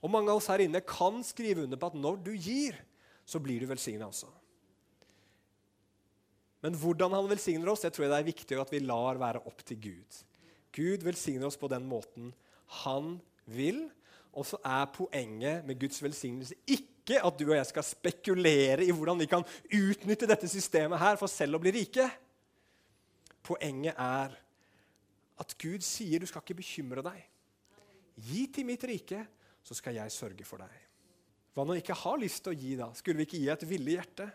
Og 0.03 0.11
Mange 0.11 0.31
av 0.31 0.41
oss 0.41 0.49
her 0.51 0.65
inne 0.65 0.81
kan 0.81 1.23
skrive 1.23 1.63
under 1.63 1.77
på 1.77 1.87
at 1.87 1.95
når 1.95 2.25
du 2.25 2.33
gir, 2.33 2.75
så 3.25 3.39
blir 3.39 3.61
du 3.61 3.67
velsigna 3.67 4.09
også. 4.09 4.27
Men 6.63 6.77
hvordan 6.79 7.15
han 7.17 7.31
velsigner 7.31 7.73
oss, 7.73 7.83
det 7.83 7.91
tror 7.95 8.07
jeg 8.07 8.13
det 8.13 8.21
er 8.21 8.31
viktig 8.31 8.61
at 8.63 8.71
vi 8.73 8.83
lar 8.85 9.19
være 9.21 9.43
opp 9.51 9.65
til 9.67 9.81
Gud. 9.83 10.21
Gud 10.73 11.05
velsigner 11.05 11.49
oss 11.49 11.59
på 11.61 11.71
den 11.71 11.85
måten 11.91 12.31
han 12.83 13.17
vil. 13.51 13.85
Og 14.33 14.47
så 14.49 14.61
er 14.65 14.93
poenget 14.95 15.67
med 15.67 15.81
Guds 15.81 16.01
velsignelse 16.03 16.57
ikke 16.71 17.19
at 17.19 17.37
du 17.39 17.49
og 17.49 17.57
jeg 17.59 17.69
skal 17.69 17.85
spekulere 17.85 18.87
i 18.87 18.95
hvordan 18.95 19.19
vi 19.21 19.29
kan 19.29 19.45
utnytte 19.75 20.29
dette 20.31 20.49
systemet 20.49 21.03
her 21.03 21.19
for 21.21 21.29
selv 21.29 21.59
å 21.59 21.63
bli 21.63 21.75
rike. 21.75 22.07
Poenget 23.43 23.99
er 23.99 24.39
at 25.43 25.55
Gud 25.59 25.83
sier 25.85 26.23
du 26.23 26.29
skal 26.31 26.45
ikke 26.45 26.61
bekymre 26.63 27.05
deg. 27.05 27.19
Gi 28.23 28.47
til 28.55 28.69
mitt 28.69 28.85
rike, 28.87 29.25
så 29.67 29.75
skal 29.75 29.99
jeg 29.99 30.15
sørge 30.15 30.47
for 30.47 30.63
deg. 30.63 30.73
Hva 31.53 31.67
når 31.67 31.77
vi 31.77 31.83
ikke 31.83 31.99
har 32.05 32.21
lyst 32.21 32.45
til 32.45 32.55
å 32.55 32.57
gi, 32.57 32.73
da? 32.79 32.89
Skulle 32.97 33.21
vi 33.21 33.27
ikke 33.27 33.41
gi 33.43 33.51
et 33.53 33.67
villig 33.69 33.99
hjerte? 33.99 34.29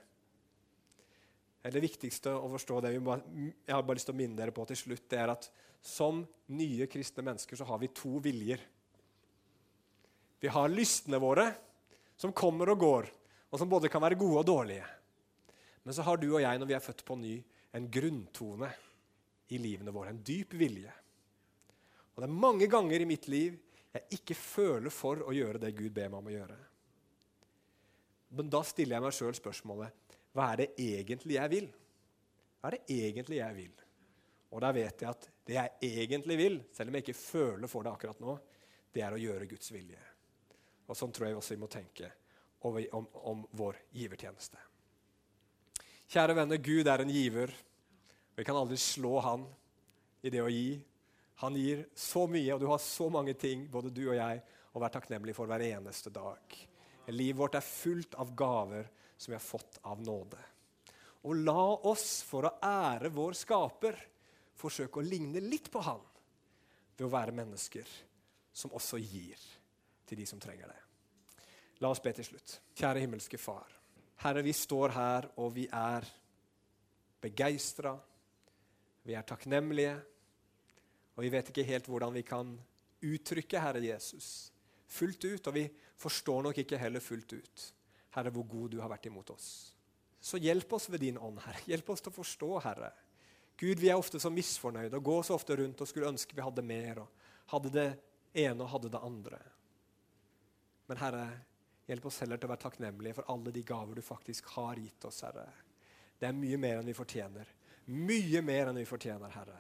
Det 1.74 1.84
viktigste 1.84 2.34
å 2.38 2.50
forstå 2.52 2.80
det 2.86 2.94
må, 3.04 3.18
jeg 3.66 3.74
har 3.74 3.86
bare 3.86 3.98
lyst 3.98 4.10
til 4.10 4.16
å 4.16 4.20
minne 4.20 4.38
dere 4.38 4.54
på 4.56 4.66
til 4.70 4.80
slutt, 4.80 5.08
det 5.10 5.20
er 5.22 5.34
at 5.34 5.50
som 5.84 6.24
nye 6.54 6.88
kristne 6.90 7.26
mennesker 7.26 7.60
så 7.60 7.68
har 7.70 7.80
vi 7.82 7.90
to 7.96 8.18
viljer. 8.24 8.62
Vi 10.40 10.52
har 10.54 10.70
lystene 10.70 11.20
våre, 11.22 11.48
som 12.18 12.34
kommer 12.34 12.74
og 12.74 12.82
går, 12.82 13.10
og 13.50 13.60
som 13.62 13.70
både 13.70 13.90
kan 13.92 14.04
være 14.04 14.20
gode 14.20 14.42
og 14.42 14.48
dårlige. 14.50 14.86
Men 15.86 15.96
så 15.96 16.04
har 16.06 16.20
du 16.20 16.28
og 16.30 16.42
jeg, 16.44 16.60
når 16.60 16.70
vi 16.70 16.76
er 16.78 16.84
født 16.84 17.06
på 17.08 17.18
ny, 17.20 17.36
en 17.78 17.90
grunntone 17.92 18.70
i 19.54 19.60
livene 19.62 19.94
våre. 19.94 20.12
En 20.12 20.24
dyp 20.26 20.56
vilje. 20.60 20.92
Og 22.16 22.24
det 22.24 22.28
er 22.28 22.42
mange 22.46 22.68
ganger 22.70 23.04
i 23.04 23.10
mitt 23.10 23.30
liv 23.32 23.56
jeg 23.94 24.20
ikke 24.20 24.36
føler 24.38 24.94
for 24.94 25.24
å 25.26 25.34
gjøre 25.34 25.62
det 25.62 25.76
Gud 25.78 25.94
ber 25.96 26.10
meg 26.12 26.20
om 26.20 26.28
å 26.30 26.34
gjøre. 26.34 26.58
Men 28.38 28.52
da 28.52 28.62
stiller 28.68 28.98
jeg 28.98 29.06
meg 29.06 29.16
sjøl 29.16 29.38
spørsmålet 29.38 30.07
hva 30.38 30.52
er 30.54 30.62
det 30.62 30.68
egentlig 30.78 31.34
jeg 31.34 31.50
vil? 31.50 31.68
Hva 32.62 32.70
er 32.70 32.78
det 32.78 32.98
egentlig 33.08 33.40
jeg 33.40 33.58
vil? 33.58 33.74
Og 34.54 34.62
da 34.62 34.70
vet 34.76 35.02
jeg 35.02 35.10
at 35.10 35.26
det 35.48 35.56
jeg 35.56 35.90
egentlig 36.04 36.38
vil, 36.38 36.60
selv 36.76 36.92
om 36.92 36.98
jeg 36.98 37.06
ikke 37.08 37.18
føler 37.18 37.72
for 37.72 37.86
det 37.86 37.94
akkurat 37.96 38.22
nå, 38.22 38.36
det 38.94 39.02
er 39.02 39.16
å 39.16 39.22
gjøre 39.22 39.48
Guds 39.50 39.72
vilje. 39.74 40.00
Og 40.88 40.98
Sånn 40.98 41.14
tror 41.16 41.28
jeg 41.28 41.40
også 41.40 41.56
vi 41.56 41.62
må 41.64 41.70
tenke 41.72 42.12
om, 42.62 42.78
om, 43.00 43.08
om 43.34 43.42
vår 43.58 43.80
givertjeneste. 43.98 44.62
Kjære 46.08 46.38
venner, 46.38 46.62
Gud 46.64 46.88
er 46.88 47.04
en 47.04 47.12
giver. 47.12 47.52
Vi 48.38 48.46
kan 48.48 48.60
aldri 48.60 48.78
slå 48.80 49.18
han 49.26 49.48
i 50.24 50.32
det 50.32 50.44
å 50.44 50.52
gi. 50.54 50.78
Han 51.42 51.58
gir 51.58 51.84
så 51.98 52.28
mye, 52.30 52.54
og 52.54 52.62
du 52.62 52.70
har 52.70 52.80
så 52.82 53.10
mange 53.14 53.34
ting, 53.38 53.66
både 53.74 53.92
du 53.94 54.06
og 54.08 54.16
jeg, 54.18 54.44
å 54.72 54.82
være 54.82 55.00
takknemlig 55.00 55.36
for 55.36 55.50
hver 55.50 55.66
eneste 55.66 56.14
dag. 56.14 56.56
Livet 57.10 57.42
vårt 57.42 57.58
er 57.58 57.66
fullt 57.66 58.16
av 58.22 58.32
gaver 58.38 58.88
som 59.18 59.32
vi 59.32 59.36
har 59.36 59.44
fått 59.44 59.80
av 59.82 60.02
nåde. 60.02 60.40
Og 61.28 61.36
la 61.36 61.64
oss, 61.90 62.22
for 62.24 62.48
å 62.48 62.56
ære 62.64 63.10
vår 63.14 63.36
skaper, 63.36 63.98
forsøke 64.58 65.02
å 65.02 65.06
ligne 65.06 65.42
litt 65.44 65.70
på 65.74 65.82
han 65.86 66.02
ved 66.98 67.06
å 67.08 67.14
være 67.14 67.36
mennesker 67.36 67.90
som 68.54 68.74
også 68.78 69.00
gir 69.02 69.42
til 70.08 70.22
de 70.22 70.26
som 70.30 70.40
trenger 70.42 70.70
det. 70.72 70.80
La 71.84 71.92
oss 71.94 72.02
be 72.02 72.14
til 72.16 72.26
slutt. 72.26 72.58
Kjære 72.78 73.04
himmelske 73.04 73.38
Far. 73.38 73.74
Herre, 74.24 74.42
vi 74.42 74.54
står 74.56 74.96
her, 74.96 75.28
og 75.38 75.52
vi 75.54 75.68
er 75.70 76.08
begeistra. 77.22 77.94
Vi 79.06 79.14
er 79.14 79.28
takknemlige. 79.28 79.94
Og 81.18 81.26
vi 81.26 81.34
vet 81.34 81.52
ikke 81.52 81.68
helt 81.68 81.90
hvordan 81.90 82.16
vi 82.16 82.24
kan 82.26 82.56
uttrykke 83.06 83.62
Herre 83.62 83.84
Jesus 83.84 84.50
fullt 84.90 85.28
ut. 85.28 85.52
Og 85.52 85.54
vi 85.54 85.68
forstår 86.02 86.48
nok 86.48 86.64
ikke 86.64 86.82
heller 86.82 87.04
fullt 87.04 87.38
ut 87.38 87.68
Herre, 88.18 88.34
hvor 88.34 88.48
god 88.50 88.74
du 88.74 88.80
har 88.82 88.92
vært 88.92 89.08
imot 89.10 89.30
oss. 89.34 89.50
Så 90.20 90.40
hjelp 90.42 90.72
oss 90.74 90.90
ved 90.90 91.06
din 91.06 91.20
ånd, 91.22 91.40
Herre. 91.46 91.62
Hjelp 91.70 91.94
oss 91.94 92.02
til 92.04 92.12
å 92.12 92.18
forstå, 92.18 92.50
Herre, 92.66 92.92
Gud, 93.58 93.80
vi 93.82 93.90
er 93.90 93.98
ofte 93.98 94.20
så 94.22 94.30
misfornøyde 94.30 95.00
og 95.00 95.06
går 95.06 95.24
så 95.26 95.34
ofte 95.34 95.56
rundt 95.58 95.80
og 95.82 95.90
skulle 95.90 96.12
ønske 96.12 96.36
vi 96.38 96.46
hadde 96.46 96.62
mer. 96.62 97.00
og 97.02 97.54
Hadde 97.54 97.72
det 97.74 97.88
ene 98.38 98.62
og 98.62 98.70
hadde 98.70 98.92
det 98.94 99.02
andre. 99.02 99.40
Men 100.88 101.00
Herre, 101.02 101.24
hjelp 101.90 102.06
oss 102.06 102.20
heller 102.22 102.38
til 102.38 102.50
å 102.50 102.52
være 102.54 102.64
takknemlige 102.68 103.18
for 103.18 103.32
alle 103.34 103.54
de 103.56 103.64
gaver 103.66 103.98
du 103.98 104.04
faktisk 104.06 104.52
har 104.54 104.78
gitt 104.78 105.08
oss, 105.10 105.24
Herre. 105.26 105.48
Det 106.20 106.30
er 106.30 106.38
mye 106.38 106.60
mer 106.62 106.82
enn 106.82 106.92
vi 106.92 106.98
fortjener. 106.98 107.50
Mye 107.98 108.44
mer 108.46 108.70
enn 108.70 108.78
vi 108.78 108.86
fortjener, 108.86 109.34
Herre. 109.34 109.60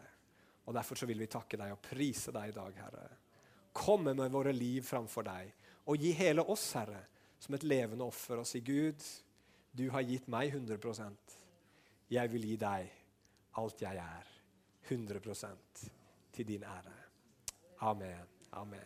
Og 0.68 0.76
Derfor 0.78 0.99
så 0.99 1.10
vil 1.10 1.24
vi 1.24 1.32
takke 1.32 1.58
deg 1.58 1.74
og 1.74 1.82
prise 1.82 2.34
deg 2.36 2.51
i 2.51 2.55
dag, 2.55 2.80
Herre. 2.84 3.08
Komme 3.74 4.14
med 4.18 4.34
våre 4.34 4.53
liv 4.53 4.86
framfor 4.86 5.26
deg 5.26 5.53
og 5.88 6.01
gi 6.01 6.12
hele 6.18 6.43
oss, 6.43 6.70
Herre, 6.78 7.01
som 7.39 7.55
et 7.55 7.63
levende 7.63 8.05
offer 8.05 8.41
og 8.41 8.47
si, 8.47 8.61
Gud, 8.65 9.03
du 9.77 9.89
har 9.93 10.05
gitt 10.07 10.27
meg 10.31 10.53
100% 10.53 11.35
Jeg 12.09 12.31
vil 12.31 12.45
gi 12.47 12.55
deg 12.55 12.88
alt 13.59 13.81
jeg 13.81 13.97
er. 13.97 14.27
100% 14.88 15.89
til 16.33 16.47
din 16.47 16.63
ære. 16.63 16.93
Amen. 17.79 18.27
Amen. 18.51 18.79